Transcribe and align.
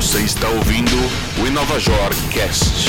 Você 0.00 0.24
está 0.24 0.48
ouvindo 0.48 0.96
o 1.42 1.46
Inovajor 1.46 2.08
Cast. 2.32 2.88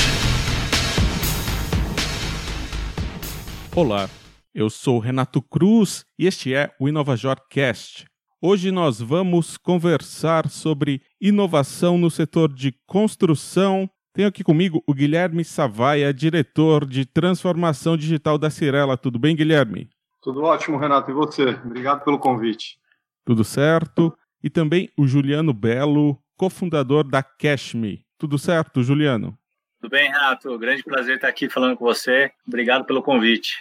Olá, 3.76 4.10
eu 4.56 4.70
sou 4.70 4.98
Renato 4.98 5.42
Cruz 5.42 6.06
e 6.18 6.26
este 6.26 6.54
é 6.54 6.74
o 6.80 6.88
Inovajor 6.88 7.36
Cast. 7.50 8.06
Hoje 8.42 8.72
nós 8.72 9.02
vamos 9.02 9.58
conversar 9.58 10.48
sobre 10.48 11.02
inovação 11.20 11.98
no 11.98 12.10
setor 12.10 12.54
de 12.54 12.74
construção. 12.88 13.90
Tenho 14.14 14.30
aqui 14.30 14.42
comigo 14.42 14.82
o 14.88 14.94
Guilherme 14.94 15.44
Savaia, 15.44 16.14
diretor 16.14 16.86
de 16.86 17.06
transformação 17.06 17.98
digital 17.98 18.38
da 18.38 18.50
Cirela. 18.50 18.96
Tudo 18.96 19.20
bem, 19.20 19.36
Guilherme? 19.36 19.90
Tudo 20.22 20.44
ótimo, 20.44 20.78
Renato. 20.78 21.12
E 21.12 21.14
você? 21.14 21.60
Obrigado 21.66 22.06
pelo 22.06 22.18
convite. 22.18 22.78
Tudo 23.26 23.44
certo. 23.44 24.18
E 24.42 24.50
também 24.50 24.90
o 24.98 25.06
Juliano 25.06 25.54
Belo, 25.54 26.18
cofundador 26.42 27.04
da 27.04 27.22
Cashme. 27.22 28.04
Tudo 28.18 28.40
certo, 28.40 28.82
Juliano? 28.82 29.38
Tudo 29.80 29.92
bem, 29.92 30.12
Renato. 30.12 30.58
Grande 30.58 30.82
prazer 30.82 31.18
estar 31.18 31.28
aqui 31.28 31.48
falando 31.48 31.78
com 31.78 31.86
você. 31.86 32.32
Obrigado 32.48 32.84
pelo 32.84 33.04
convite. 33.04 33.54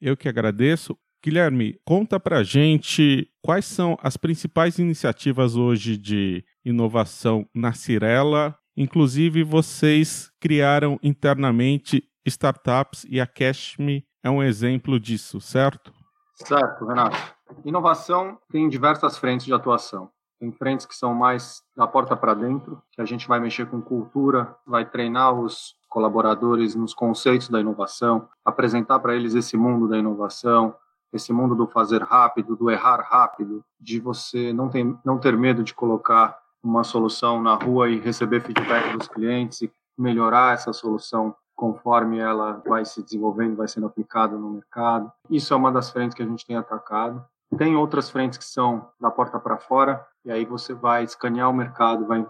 Eu 0.00 0.16
que 0.16 0.28
agradeço. 0.28 0.98
Guilherme, 1.24 1.78
conta 1.84 2.18
pra 2.18 2.42
gente 2.42 3.30
quais 3.40 3.66
são 3.66 3.96
as 4.02 4.16
principais 4.16 4.80
iniciativas 4.80 5.54
hoje 5.54 5.96
de 5.96 6.44
inovação 6.64 7.48
na 7.54 7.72
Cirela. 7.72 8.58
Inclusive, 8.76 9.44
vocês 9.44 10.28
criaram 10.40 10.98
internamente 11.04 12.02
startups 12.26 13.06
e 13.08 13.20
a 13.20 13.28
Cashme 13.28 14.04
é 14.24 14.28
um 14.28 14.42
exemplo 14.42 14.98
disso, 14.98 15.40
certo? 15.40 15.94
Certo, 16.34 16.84
Renato. 16.84 17.16
Inovação 17.64 18.36
tem 18.50 18.68
diversas 18.68 19.16
frentes 19.16 19.46
de 19.46 19.54
atuação. 19.54 20.10
Tem 20.38 20.52
frentes 20.52 20.86
que 20.86 20.94
são 20.94 21.14
mais 21.14 21.62
da 21.76 21.86
porta 21.86 22.16
para 22.16 22.34
dentro, 22.34 22.82
que 22.92 23.00
a 23.00 23.04
gente 23.04 23.26
vai 23.26 23.40
mexer 23.40 23.66
com 23.66 23.80
cultura, 23.80 24.54
vai 24.66 24.84
treinar 24.84 25.32
os 25.32 25.76
colaboradores 25.88 26.74
nos 26.74 26.92
conceitos 26.92 27.48
da 27.48 27.60
inovação, 27.60 28.28
apresentar 28.44 28.98
para 28.98 29.14
eles 29.14 29.34
esse 29.34 29.56
mundo 29.56 29.88
da 29.88 29.96
inovação, 29.96 30.74
esse 31.12 31.32
mundo 31.32 31.54
do 31.54 31.68
fazer 31.68 32.02
rápido, 32.02 32.56
do 32.56 32.70
errar 32.70 33.00
rápido, 33.00 33.64
de 33.80 34.00
você 34.00 34.52
não 34.52 34.68
ter, 34.68 34.84
não 35.04 35.18
ter 35.18 35.36
medo 35.36 35.62
de 35.62 35.72
colocar 35.72 36.36
uma 36.62 36.82
solução 36.82 37.40
na 37.40 37.54
rua 37.54 37.88
e 37.88 38.00
receber 38.00 38.40
feedback 38.40 38.96
dos 38.96 39.06
clientes 39.06 39.62
e 39.62 39.72
melhorar 39.96 40.54
essa 40.54 40.72
solução 40.72 41.34
conforme 41.54 42.18
ela 42.18 42.60
vai 42.66 42.84
se 42.84 43.02
desenvolvendo, 43.02 43.56
vai 43.56 43.68
sendo 43.68 43.86
aplicada 43.86 44.36
no 44.36 44.50
mercado. 44.50 45.12
Isso 45.30 45.54
é 45.54 45.56
uma 45.56 45.70
das 45.70 45.90
frentes 45.90 46.14
que 46.14 46.22
a 46.22 46.26
gente 46.26 46.44
tem 46.44 46.56
atacado. 46.56 47.24
Tem 47.56 47.76
outras 47.76 48.10
frentes 48.10 48.38
que 48.38 48.44
são 48.44 48.88
da 49.00 49.10
porta 49.10 49.38
para 49.38 49.58
fora, 49.58 50.04
e 50.24 50.32
aí 50.32 50.44
você 50.44 50.72
vai 50.72 51.04
escanear 51.04 51.50
o 51.50 51.54
mercado, 51.54 52.06
vai 52.06 52.26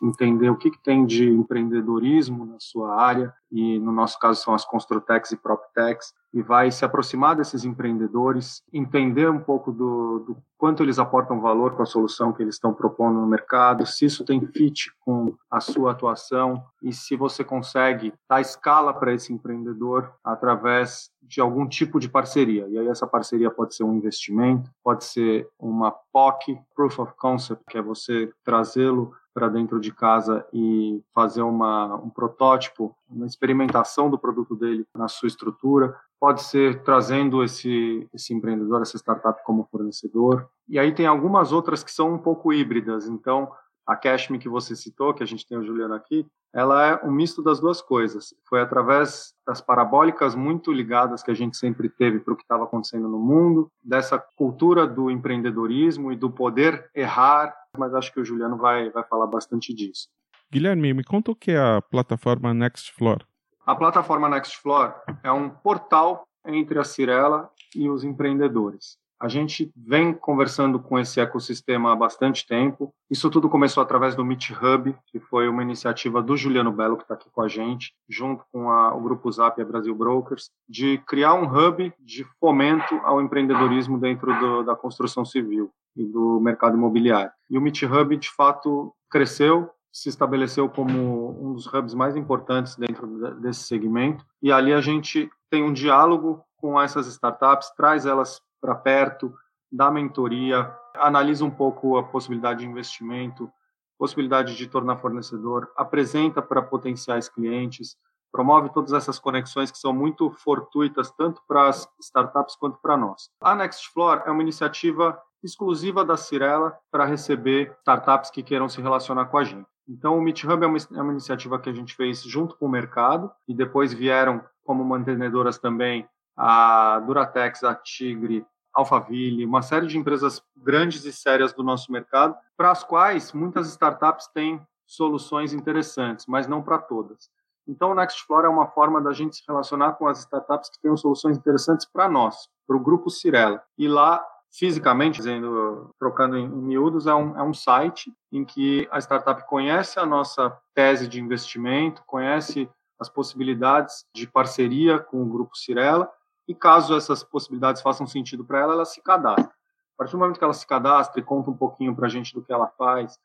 entender 0.00 0.48
o 0.48 0.56
que, 0.56 0.70
que, 0.70 0.82
tem 0.82 1.04
de 1.04 1.28
empreendedorismo 1.28 2.46
na 2.46 2.56
sua 2.60 2.94
área, 2.94 3.34
e 3.50 3.78
no 3.80 3.90
nosso 3.90 4.18
caso 4.18 4.40
são 4.40 4.54
as 4.54 4.64
Construtex 4.64 5.32
e 5.32 5.36
PropTechs, 5.36 6.12
e 6.32 6.40
vai 6.40 6.70
se 6.70 6.84
aproximar 6.84 7.36
desses 7.36 7.64
empreendedores, 7.64 8.62
entender 8.72 9.28
um 9.28 9.40
pouco 9.40 9.72
do, 9.72 10.20
do, 10.20 10.36
quanto 10.56 10.82
eles 10.82 10.98
aportam 10.98 11.40
valor 11.40 11.74
com 11.74 11.82
a 11.82 11.86
solução 11.86 12.32
que 12.32 12.42
eles 12.42 12.54
estão 12.54 12.72
propondo 12.72 13.20
no 13.20 13.26
mercado, 13.26 13.84
se 13.84 14.06
isso 14.06 14.24
tem 14.24 14.40
fit 14.46 14.90
com 15.00 15.34
a 15.50 15.60
sua 15.60 15.90
atuação 15.90 16.62
e 16.82 16.92
se 16.92 17.16
você 17.16 17.44
consegue 17.44 18.14
dar 18.28 18.40
escala 18.40 18.94
para 18.94 19.12
esse 19.12 19.32
empreendedor 19.32 20.12
através 20.24 21.10
de 21.22 21.40
algum 21.40 21.66
tipo 21.66 22.00
de 22.00 22.08
parceria. 22.08 22.66
E 22.68 22.78
aí 22.78 22.88
essa 22.88 23.06
parceria 23.06 23.50
pode 23.50 23.74
ser 23.74 23.84
um 23.84 23.94
investimento, 23.94 24.70
pode 24.82 25.04
ser 25.04 25.48
uma 25.58 25.90
POC, 25.90 26.58
Proof 26.74 26.98
of 26.98 27.12
Concept, 27.16 27.64
que 27.68 27.78
é 27.78 27.82
você 27.82 28.32
trazê-lo 28.44 29.14
para 29.34 29.48
dentro 29.48 29.80
de 29.80 29.92
casa 29.92 30.46
e 30.52 31.02
fazer 31.14 31.42
uma, 31.42 31.94
um 31.96 32.10
protótipo, 32.10 32.94
uma 33.08 33.26
experimentação 33.26 34.10
do 34.10 34.18
produto 34.18 34.54
dele 34.54 34.86
na 34.94 35.08
sua 35.08 35.26
estrutura. 35.26 35.96
Pode 36.20 36.42
ser 36.42 36.82
trazendo 36.82 37.42
esse, 37.42 38.06
esse 38.12 38.34
empreendedor, 38.34 38.82
essa 38.82 38.98
startup 38.98 39.42
como 39.44 39.66
fornecedor. 39.70 40.46
E 40.68 40.78
aí 40.78 40.92
tem 40.94 41.06
algumas 41.06 41.50
outras 41.50 41.82
que 41.82 41.90
são 41.90 42.12
um 42.12 42.18
pouco 42.18 42.52
híbridas. 42.52 43.08
Então, 43.08 43.50
a 43.86 43.96
Cashme 43.96 44.38
que 44.38 44.48
você 44.48 44.76
citou, 44.76 45.14
que 45.14 45.22
a 45.22 45.26
gente 45.26 45.46
tem 45.46 45.58
o 45.58 45.64
Juliano 45.64 45.94
aqui, 45.94 46.26
ela 46.54 46.86
é 46.86 47.06
um 47.06 47.10
misto 47.10 47.42
das 47.42 47.60
duas 47.60 47.80
coisas. 47.80 48.34
Foi 48.48 48.60
através 48.60 49.34
das 49.46 49.60
parabólicas 49.60 50.34
muito 50.34 50.70
ligadas 50.70 51.22
que 51.22 51.30
a 51.30 51.34
gente 51.34 51.56
sempre 51.56 51.88
teve 51.88 52.20
para 52.20 52.34
o 52.34 52.36
que 52.36 52.42
estava 52.42 52.64
acontecendo 52.64 53.08
no 53.08 53.18
mundo, 53.18 53.70
dessa 53.82 54.18
cultura 54.36 54.86
do 54.86 55.10
empreendedorismo 55.10 56.12
e 56.12 56.16
do 56.16 56.30
poder 56.30 56.90
errar, 56.94 57.54
mas 57.76 57.94
acho 57.94 58.12
que 58.12 58.20
o 58.20 58.24
Juliano 58.24 58.56
vai, 58.56 58.90
vai 58.90 59.02
falar 59.04 59.26
bastante 59.26 59.74
disso. 59.74 60.08
Guilherme, 60.50 60.92
me 60.92 61.02
conta 61.02 61.30
o 61.30 61.36
que 61.36 61.52
é 61.52 61.58
a 61.58 61.80
plataforma 61.80 62.52
Nextfloor. 62.52 63.24
A 63.64 63.74
plataforma 63.74 64.28
Nextfloor 64.28 64.94
é 65.22 65.32
um 65.32 65.48
portal 65.48 66.24
entre 66.46 66.78
a 66.78 66.84
Cirela 66.84 67.50
e 67.74 67.88
os 67.88 68.04
empreendedores. 68.04 68.98
A 69.22 69.28
gente 69.28 69.70
vem 69.76 70.12
conversando 70.12 70.80
com 70.80 70.98
esse 70.98 71.20
ecossistema 71.20 71.92
há 71.92 71.94
bastante 71.94 72.44
tempo. 72.44 72.92
Isso 73.08 73.30
tudo 73.30 73.48
começou 73.48 73.80
através 73.80 74.16
do 74.16 74.24
Meet 74.24 74.50
Hub, 74.50 74.96
que 75.06 75.20
foi 75.20 75.48
uma 75.48 75.62
iniciativa 75.62 76.20
do 76.20 76.36
Juliano 76.36 76.72
Belo, 76.72 76.96
que 76.96 77.04
está 77.04 77.14
aqui 77.14 77.30
com 77.30 77.40
a 77.40 77.46
gente, 77.46 77.94
junto 78.08 78.44
com 78.50 78.68
a, 78.68 78.92
o 78.92 79.00
Grupo 79.00 79.30
Zap 79.30 79.56
e 79.56 79.62
a 79.62 79.64
Brasil 79.64 79.94
Brokers, 79.94 80.50
de 80.68 80.98
criar 81.06 81.34
um 81.34 81.44
hub 81.44 81.94
de 82.00 82.24
fomento 82.40 82.96
ao 83.04 83.22
empreendedorismo 83.22 83.96
dentro 83.96 84.36
do, 84.40 84.64
da 84.64 84.74
construção 84.74 85.24
civil 85.24 85.70
e 85.94 86.04
do 86.04 86.40
mercado 86.40 86.76
imobiliário. 86.76 87.30
E 87.48 87.56
o 87.56 87.60
Meet 87.60 87.84
Hub, 87.84 88.16
de 88.16 88.28
fato, 88.28 88.92
cresceu, 89.08 89.70
se 89.92 90.08
estabeleceu 90.08 90.68
como 90.68 91.40
um 91.40 91.52
dos 91.52 91.72
hubs 91.72 91.94
mais 91.94 92.16
importantes 92.16 92.74
dentro 92.74 93.06
desse 93.40 93.62
segmento. 93.68 94.26
E 94.42 94.50
ali 94.50 94.72
a 94.72 94.80
gente 94.80 95.30
tem 95.48 95.62
um 95.62 95.72
diálogo 95.72 96.42
com 96.56 96.80
essas 96.80 97.06
startups, 97.06 97.70
traz 97.76 98.04
elas 98.04 98.40
para 98.62 98.76
perto, 98.76 99.34
dá 99.70 99.90
mentoria, 99.90 100.72
analisa 100.94 101.44
um 101.44 101.50
pouco 101.50 101.98
a 101.98 102.04
possibilidade 102.04 102.60
de 102.60 102.66
investimento, 102.66 103.50
possibilidade 103.98 104.56
de 104.56 104.66
tornar 104.68 104.98
fornecedor, 104.98 105.70
apresenta 105.76 106.40
para 106.40 106.62
potenciais 106.62 107.28
clientes, 107.28 107.96
promove 108.30 108.70
todas 108.70 108.92
essas 108.92 109.18
conexões 109.18 109.70
que 109.70 109.78
são 109.78 109.92
muito 109.92 110.30
fortuitas 110.30 111.10
tanto 111.10 111.42
para 111.46 111.68
as 111.68 111.86
startups 112.00 112.56
quanto 112.56 112.78
para 112.80 112.96
nós. 112.96 113.28
A 113.42 113.54
Nextfloor 113.54 114.22
é 114.24 114.30
uma 114.30 114.42
iniciativa 114.42 115.20
exclusiva 115.42 116.04
da 116.04 116.16
Cirela 116.16 116.76
para 116.90 117.04
receber 117.04 117.76
startups 117.80 118.30
que 118.30 118.42
queiram 118.42 118.68
se 118.68 118.80
relacionar 118.80 119.26
com 119.26 119.38
a 119.38 119.44
gente. 119.44 119.66
Então, 119.88 120.16
o 120.16 120.22
Meet 120.22 120.44
Hub 120.44 120.64
é 120.64 120.66
uma, 120.66 120.78
é 120.78 121.02
uma 121.02 121.12
iniciativa 121.12 121.58
que 121.58 121.68
a 121.68 121.72
gente 121.72 121.94
fez 121.94 122.22
junto 122.22 122.56
com 122.56 122.66
o 122.66 122.70
mercado 122.70 123.30
e 123.48 123.54
depois 123.54 123.92
vieram 123.92 124.42
como 124.64 124.84
mantenedoras 124.84 125.58
também 125.58 126.08
a 126.36 127.00
Duratex, 127.00 127.64
a 127.64 127.74
Tigre, 127.74 128.46
Alphaville, 128.74 129.44
uma 129.44 129.62
série 129.62 129.86
de 129.86 129.98
empresas 129.98 130.42
grandes 130.56 131.04
e 131.04 131.12
sérias 131.12 131.52
do 131.52 131.62
nosso 131.62 131.92
mercado, 131.92 132.36
para 132.56 132.70
as 132.70 132.82
quais 132.82 133.32
muitas 133.32 133.68
startups 133.68 134.26
têm 134.28 134.60
soluções 134.86 135.52
interessantes, 135.52 136.26
mas 136.26 136.46
não 136.46 136.62
para 136.62 136.78
todas. 136.78 137.30
Então, 137.66 137.92
o 137.92 137.94
Nextfloor 137.94 138.44
é 138.44 138.48
uma 138.48 138.66
forma 138.66 139.00
da 139.00 139.12
gente 139.12 139.36
se 139.36 139.42
relacionar 139.46 139.92
com 139.92 140.06
as 140.06 140.20
startups 140.20 140.68
que 140.70 140.80
tenham 140.80 140.96
soluções 140.96 141.36
interessantes 141.36 141.86
para 141.86 142.08
nós, 142.08 142.48
para 142.66 142.76
o 142.76 142.80
grupo 142.80 143.08
Cirela. 143.08 143.62
E 143.78 143.86
lá, 143.86 144.24
fisicamente, 144.50 145.18
dizendo, 145.18 145.90
trocando 145.98 146.36
em, 146.36 146.48
miúdos, 146.48 147.06
é 147.06 147.14
um, 147.14 147.38
é 147.38 147.42
um 147.42 147.54
site 147.54 148.12
em 148.32 148.44
que 148.44 148.88
a 148.90 148.98
startup 148.98 149.46
conhece 149.46 149.98
a 149.98 150.06
nossa 150.06 150.56
tese 150.74 151.06
de 151.06 151.20
investimento, 151.20 152.02
conhece 152.04 152.68
as 152.98 153.08
possibilidades 153.08 154.04
de 154.14 154.26
parceria 154.26 154.98
com 154.98 155.22
o 155.22 155.26
grupo 155.26 155.56
Cirela 155.56 156.10
e 156.46 156.54
caso 156.54 156.96
essas 156.96 157.22
possibilidades 157.22 157.82
façam 157.82 158.06
sentido 158.06 158.44
para 158.44 158.60
ela, 158.60 158.74
ela 158.74 158.84
se 158.84 159.02
cadastra. 159.02 159.52
A 159.52 159.96
partir 159.98 160.12
do 160.12 160.18
momento 160.18 160.38
que 160.38 160.44
ela 160.44 160.52
se 160.52 160.66
cadastra 160.66 161.20
e 161.20 161.24
conta 161.24 161.50
um 161.50 161.56
pouquinho 161.56 161.94
para 161.94 162.06
a 162.06 162.10
gente 162.10 162.34
do 162.34 162.42
que 162.42 162.52
ela 162.52 162.68
faz, 162.68 163.18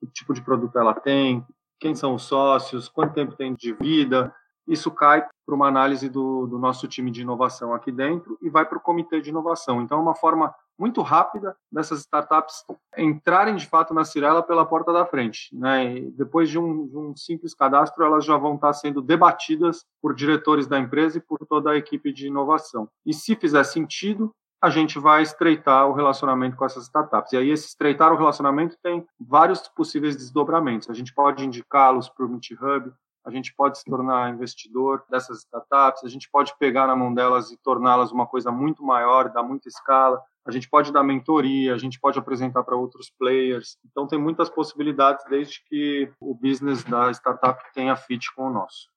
que 0.00 0.06
tipo 0.08 0.34
de 0.34 0.42
produto 0.42 0.78
ela 0.78 0.94
tem, 0.94 1.46
quem 1.78 1.94
são 1.94 2.14
os 2.14 2.22
sócios, 2.22 2.88
quanto 2.88 3.14
tempo 3.14 3.36
tem 3.36 3.54
de 3.54 3.72
vida, 3.74 4.34
isso 4.66 4.90
cai 4.90 5.26
para 5.46 5.54
uma 5.54 5.68
análise 5.68 6.08
do, 6.08 6.46
do, 6.46 6.58
nosso 6.58 6.88
time 6.88 7.10
de 7.10 7.22
inovação 7.22 7.72
aqui 7.72 7.92
dentro 7.92 8.36
e 8.42 8.50
vai 8.50 8.64
para 8.64 8.78
o 8.78 8.80
comitê 8.80 9.20
de 9.20 9.30
inovação. 9.30 9.80
Então, 9.80 9.98
é 9.98 10.02
uma 10.02 10.14
forma 10.14 10.52
muito 10.78 11.00
rápida 11.02 11.56
dessas 11.70 12.00
startups 12.00 12.64
entrarem 12.98 13.54
de 13.54 13.66
fato 13.66 13.94
na 13.94 14.04
Cirela 14.04 14.42
pela 14.42 14.66
porta 14.66 14.92
da 14.92 15.06
frente. 15.06 15.48
Né? 15.56 16.00
Depois 16.16 16.50
de 16.50 16.58
um, 16.58 16.88
de 16.88 16.96
um, 16.96 17.16
simples 17.16 17.54
cadastro, 17.54 18.04
elas 18.04 18.24
já 18.24 18.36
vão 18.36 18.56
estar 18.56 18.72
sendo 18.72 19.00
debatidas 19.00 19.84
por 20.02 20.14
diretores 20.14 20.66
da 20.66 20.78
empresa 20.78 21.18
e 21.18 21.22
por 21.22 21.38
toda 21.46 21.70
a 21.70 21.76
equipe 21.76 22.12
de 22.12 22.26
inovação. 22.26 22.88
E 23.04 23.14
se 23.14 23.36
fizer 23.36 23.64
sentido, 23.64 24.32
a 24.60 24.70
gente 24.70 24.98
vai 24.98 25.22
estreitar 25.22 25.88
o 25.88 25.92
relacionamento 25.92 26.56
com 26.56 26.64
essas 26.64 26.84
startups. 26.84 27.32
E 27.32 27.36
aí, 27.36 27.50
esse 27.50 27.68
estreitar 27.68 28.12
o 28.12 28.16
relacionamento 28.16 28.76
tem 28.82 29.06
vários 29.20 29.68
possíveis 29.68 30.16
desdobramentos. 30.16 30.90
A 30.90 30.94
gente 30.94 31.14
pode 31.14 31.44
indicá-los 31.44 32.08
para 32.08 32.24
o 32.24 32.28
Meet 32.28 32.52
Hub, 32.52 32.92
a 33.26 33.30
gente 33.30 33.52
pode 33.54 33.78
se 33.78 33.84
tornar 33.84 34.32
investidor 34.32 35.04
dessas 35.10 35.38
startups, 35.38 36.04
a 36.04 36.08
gente 36.08 36.30
pode 36.30 36.56
pegar 36.58 36.86
na 36.86 36.94
mão 36.94 37.12
delas 37.12 37.50
e 37.50 37.56
torná-las 37.56 38.12
uma 38.12 38.26
coisa 38.26 38.52
muito 38.52 38.84
maior, 38.84 39.30
dar 39.32 39.42
muita 39.42 39.68
escala, 39.68 40.22
a 40.46 40.52
gente 40.52 40.68
pode 40.68 40.92
dar 40.92 41.02
mentoria, 41.02 41.74
a 41.74 41.78
gente 41.78 41.98
pode 41.98 42.16
apresentar 42.18 42.62
para 42.62 42.76
outros 42.76 43.10
players. 43.18 43.76
Então, 43.84 44.06
tem 44.06 44.16
muitas 44.16 44.48
possibilidades 44.48 45.24
desde 45.28 45.60
que 45.64 46.08
o 46.20 46.34
business 46.34 46.84
da 46.84 47.10
startup 47.10 47.60
tenha 47.74 47.96
fit 47.96 48.32
com 48.32 48.48
o 48.48 48.52
nosso. 48.52 48.88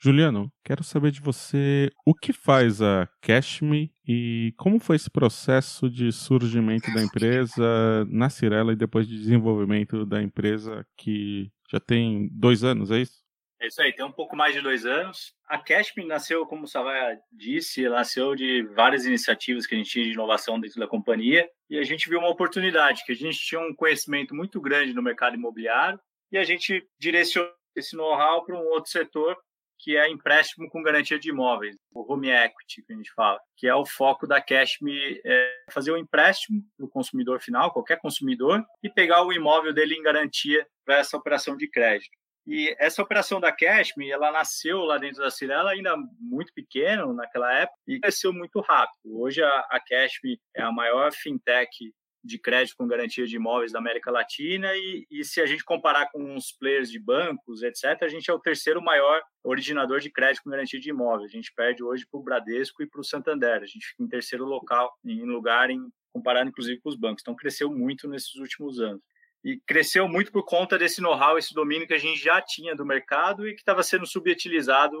Juliano, 0.00 0.52
quero 0.62 0.84
saber 0.84 1.10
de 1.10 1.20
você 1.20 1.90
o 2.06 2.14
que 2.14 2.32
faz 2.32 2.80
a 2.80 3.08
Cashme 3.20 3.90
e 4.06 4.54
como 4.56 4.78
foi 4.78 4.94
esse 4.94 5.10
processo 5.10 5.90
de 5.90 6.12
surgimento 6.12 6.92
da 6.94 7.02
empresa 7.02 8.04
na 8.08 8.30
Cirela 8.30 8.72
e 8.72 8.76
depois 8.76 9.08
de 9.08 9.18
desenvolvimento 9.18 10.06
da 10.06 10.22
empresa 10.22 10.86
que 10.96 11.50
já 11.68 11.80
tem 11.80 12.28
dois 12.30 12.62
anos, 12.62 12.92
é 12.92 13.00
isso? 13.00 13.27
É 13.60 13.66
isso 13.66 13.82
aí, 13.82 13.92
tem 13.92 14.04
um 14.04 14.12
pouco 14.12 14.36
mais 14.36 14.54
de 14.54 14.60
dois 14.60 14.86
anos. 14.86 15.34
A 15.46 15.58
Cashme 15.58 16.06
nasceu, 16.06 16.46
como 16.46 16.62
o 16.62 16.68
Savaya 16.68 17.20
disse, 17.32 17.88
nasceu 17.88 18.36
de 18.36 18.62
várias 18.74 19.04
iniciativas 19.04 19.66
que 19.66 19.74
a 19.74 19.78
gente 19.78 19.90
tinha 19.90 20.04
de 20.04 20.12
inovação 20.12 20.60
dentro 20.60 20.78
da 20.78 20.86
companhia 20.86 21.48
e 21.68 21.76
a 21.76 21.82
gente 21.82 22.08
viu 22.08 22.20
uma 22.20 22.30
oportunidade, 22.30 23.04
que 23.04 23.12
a 23.12 23.16
gente 23.16 23.38
tinha 23.38 23.60
um 23.60 23.74
conhecimento 23.74 24.32
muito 24.34 24.60
grande 24.60 24.94
no 24.94 25.02
mercado 25.02 25.34
imobiliário 25.34 25.98
e 26.30 26.38
a 26.38 26.44
gente 26.44 26.86
direcionou 27.00 27.52
esse 27.74 27.96
know-how 27.96 28.44
para 28.44 28.56
um 28.56 28.64
outro 28.68 28.90
setor 28.90 29.36
que 29.78 29.96
é 29.96 30.08
empréstimo 30.08 30.68
com 30.68 30.82
garantia 30.82 31.18
de 31.18 31.30
imóveis, 31.30 31.76
o 31.92 32.12
home 32.12 32.30
equity 32.30 32.82
que 32.82 32.92
a 32.92 32.96
gente 32.96 33.12
fala, 33.12 33.40
que 33.56 33.66
é 33.66 33.74
o 33.74 33.86
foco 33.86 34.26
da 34.26 34.40
Cashme, 34.40 35.20
é 35.24 35.50
fazer 35.70 35.92
um 35.92 35.96
empréstimo 35.96 36.60
para 36.76 36.86
o 36.86 36.88
consumidor 36.88 37.40
final, 37.40 37.72
qualquer 37.72 37.98
consumidor, 38.00 38.64
e 38.82 38.90
pegar 38.90 39.24
o 39.24 39.32
imóvel 39.32 39.72
dele 39.72 39.94
em 39.94 40.02
garantia 40.02 40.66
para 40.84 40.98
essa 40.98 41.16
operação 41.16 41.56
de 41.56 41.68
crédito. 41.68 42.10
E 42.50 42.74
essa 42.78 43.02
operação 43.02 43.38
da 43.38 43.52
Cashme, 43.52 44.10
ela 44.10 44.32
nasceu 44.32 44.78
lá 44.78 44.96
dentro 44.96 45.20
da 45.20 45.30
Cirela 45.30 45.72
ainda 45.72 45.94
muito 46.18 46.50
pequeno 46.54 47.12
naquela 47.12 47.52
época 47.52 47.78
e 47.86 48.00
cresceu 48.00 48.32
muito 48.32 48.58
rápido. 48.60 49.20
Hoje 49.20 49.42
a, 49.42 49.58
a 49.70 49.78
Cashme 49.78 50.40
é 50.56 50.62
a 50.62 50.72
maior 50.72 51.12
fintech 51.12 51.92
de 52.24 52.38
crédito 52.38 52.74
com 52.78 52.88
garantia 52.88 53.26
de 53.26 53.36
imóveis 53.36 53.70
da 53.70 53.78
América 53.78 54.10
Latina 54.10 54.74
e, 54.74 55.06
e, 55.10 55.24
se 55.24 55.42
a 55.42 55.46
gente 55.46 55.62
comparar 55.62 56.10
com 56.10 56.34
os 56.34 56.50
players 56.50 56.90
de 56.90 56.98
bancos, 56.98 57.62
etc., 57.62 58.02
a 58.02 58.08
gente 58.08 58.30
é 58.30 58.34
o 58.34 58.40
terceiro 58.40 58.82
maior 58.82 59.20
originador 59.44 60.00
de 60.00 60.10
crédito 60.10 60.42
com 60.42 60.50
garantia 60.50 60.80
de 60.80 60.88
imóveis. 60.88 61.30
A 61.30 61.36
gente 61.36 61.52
perde 61.54 61.84
hoje 61.84 62.06
para 62.10 62.18
o 62.18 62.22
Bradesco 62.22 62.82
e 62.82 62.88
para 62.88 63.00
o 63.00 63.04
Santander. 63.04 63.62
A 63.62 63.66
gente 63.66 63.86
fica 63.88 64.02
em 64.02 64.08
terceiro 64.08 64.46
local, 64.46 64.90
em 65.04 65.22
lugar, 65.22 65.68
em, 65.68 65.86
comparado 66.10 66.48
inclusive 66.48 66.80
com 66.80 66.88
os 66.88 66.96
bancos. 66.96 67.22
Então, 67.22 67.36
cresceu 67.36 67.70
muito 67.70 68.08
nesses 68.08 68.34
últimos 68.36 68.80
anos. 68.80 69.02
E 69.44 69.60
cresceu 69.66 70.08
muito 70.08 70.32
por 70.32 70.44
conta 70.44 70.76
desse 70.76 71.00
know-how, 71.00 71.38
esse 71.38 71.54
domínio 71.54 71.86
que 71.86 71.94
a 71.94 71.98
gente 71.98 72.18
já 72.18 72.40
tinha 72.40 72.74
do 72.74 72.84
mercado 72.84 73.48
e 73.48 73.54
que 73.54 73.60
estava 73.60 73.82
sendo 73.82 74.06
subutilizado 74.06 74.96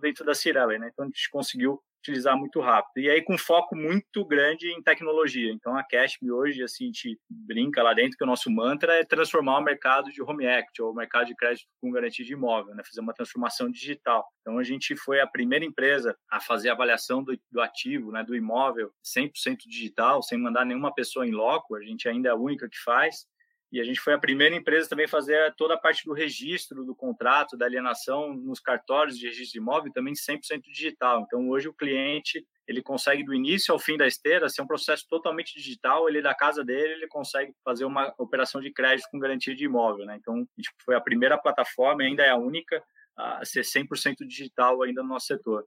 dentro 0.00 0.24
da 0.24 0.34
Cirela. 0.34 0.78
Né? 0.78 0.90
Então, 0.92 1.04
a 1.04 1.08
gente 1.08 1.28
conseguiu 1.30 1.82
utilizar 2.00 2.36
muito 2.36 2.60
rápido. 2.60 3.04
E 3.04 3.10
aí 3.10 3.22
com 3.22 3.36
foco 3.36 3.76
muito 3.76 4.24
grande 4.24 4.68
em 4.72 4.82
tecnologia. 4.82 5.52
Então 5.52 5.76
a 5.76 5.84
Cashme 5.84 6.30
hoje, 6.30 6.62
assim, 6.62 6.84
a 6.84 6.86
gente 6.86 7.18
brinca 7.28 7.82
lá 7.82 7.92
dentro 7.92 8.16
que 8.16 8.24
o 8.24 8.26
nosso 8.26 8.50
mantra 8.50 8.94
é 8.94 9.04
transformar 9.04 9.58
o 9.58 9.62
mercado 9.62 10.10
de 10.10 10.22
home 10.22 10.46
equity, 10.46 10.82
ou 10.82 10.92
o 10.92 10.94
mercado 10.94 11.26
de 11.26 11.36
crédito 11.36 11.68
com 11.80 11.90
garantia 11.90 12.24
de 12.24 12.32
imóvel, 12.32 12.74
né? 12.74 12.82
fazer 12.84 13.00
uma 13.00 13.14
transformação 13.14 13.70
digital. 13.70 14.26
Então 14.40 14.58
a 14.58 14.64
gente 14.64 14.96
foi 14.96 15.20
a 15.20 15.26
primeira 15.26 15.64
empresa 15.64 16.16
a 16.30 16.40
fazer 16.40 16.70
a 16.70 16.72
avaliação 16.72 17.22
do, 17.22 17.38
do 17.50 17.60
ativo, 17.60 18.10
né, 18.10 18.24
do 18.24 18.34
imóvel, 18.34 18.90
100% 19.04 19.58
digital, 19.66 20.22
sem 20.22 20.38
mandar 20.38 20.64
nenhuma 20.64 20.92
pessoa 20.92 21.26
em 21.26 21.30
loco, 21.30 21.76
a 21.76 21.82
gente 21.82 22.08
ainda 22.08 22.30
é 22.30 22.32
a 22.32 22.36
única 22.36 22.68
que 22.68 22.78
faz. 22.78 23.26
E 23.72 23.80
a 23.80 23.84
gente 23.84 24.00
foi 24.00 24.12
a 24.12 24.18
primeira 24.18 24.54
empresa 24.54 24.88
também 24.88 25.04
a 25.04 25.08
fazer 25.08 25.54
toda 25.56 25.74
a 25.74 25.78
parte 25.78 26.04
do 26.04 26.12
registro 26.12 26.84
do 26.84 26.94
contrato, 26.94 27.56
da 27.56 27.66
alienação 27.66 28.34
nos 28.34 28.58
cartórios 28.58 29.16
de 29.16 29.26
registro 29.26 29.52
de 29.52 29.58
imóvel, 29.58 29.92
também 29.92 30.12
100% 30.12 30.62
digital. 30.72 31.22
Então, 31.22 31.48
hoje 31.48 31.68
o 31.68 31.72
cliente 31.72 32.44
ele 32.66 32.82
consegue 32.82 33.24
do 33.24 33.34
início 33.34 33.72
ao 33.72 33.78
fim 33.78 33.96
da 33.96 34.06
esteira 34.06 34.48
ser 34.48 34.62
um 34.62 34.66
processo 34.66 35.06
totalmente 35.08 35.54
digital. 35.54 36.08
Ele 36.08 36.20
da 36.20 36.34
casa 36.34 36.64
dele 36.64 36.94
ele 36.94 37.08
consegue 37.08 37.52
fazer 37.64 37.84
uma 37.84 38.12
operação 38.18 38.60
de 38.60 38.72
crédito 38.72 39.08
com 39.10 39.18
garantia 39.18 39.54
de 39.54 39.64
imóvel, 39.64 40.04
né? 40.04 40.16
Então, 40.18 40.34
a 40.34 40.38
gente 40.60 40.70
foi 40.84 40.96
a 40.96 41.00
primeira 41.00 41.38
plataforma, 41.38 42.02
ainda 42.02 42.24
é 42.24 42.30
a 42.30 42.36
única 42.36 42.82
a 43.16 43.44
ser 43.44 43.62
100% 43.62 44.26
digital 44.26 44.82
ainda 44.82 45.02
no 45.02 45.10
nosso 45.10 45.26
setor. 45.26 45.64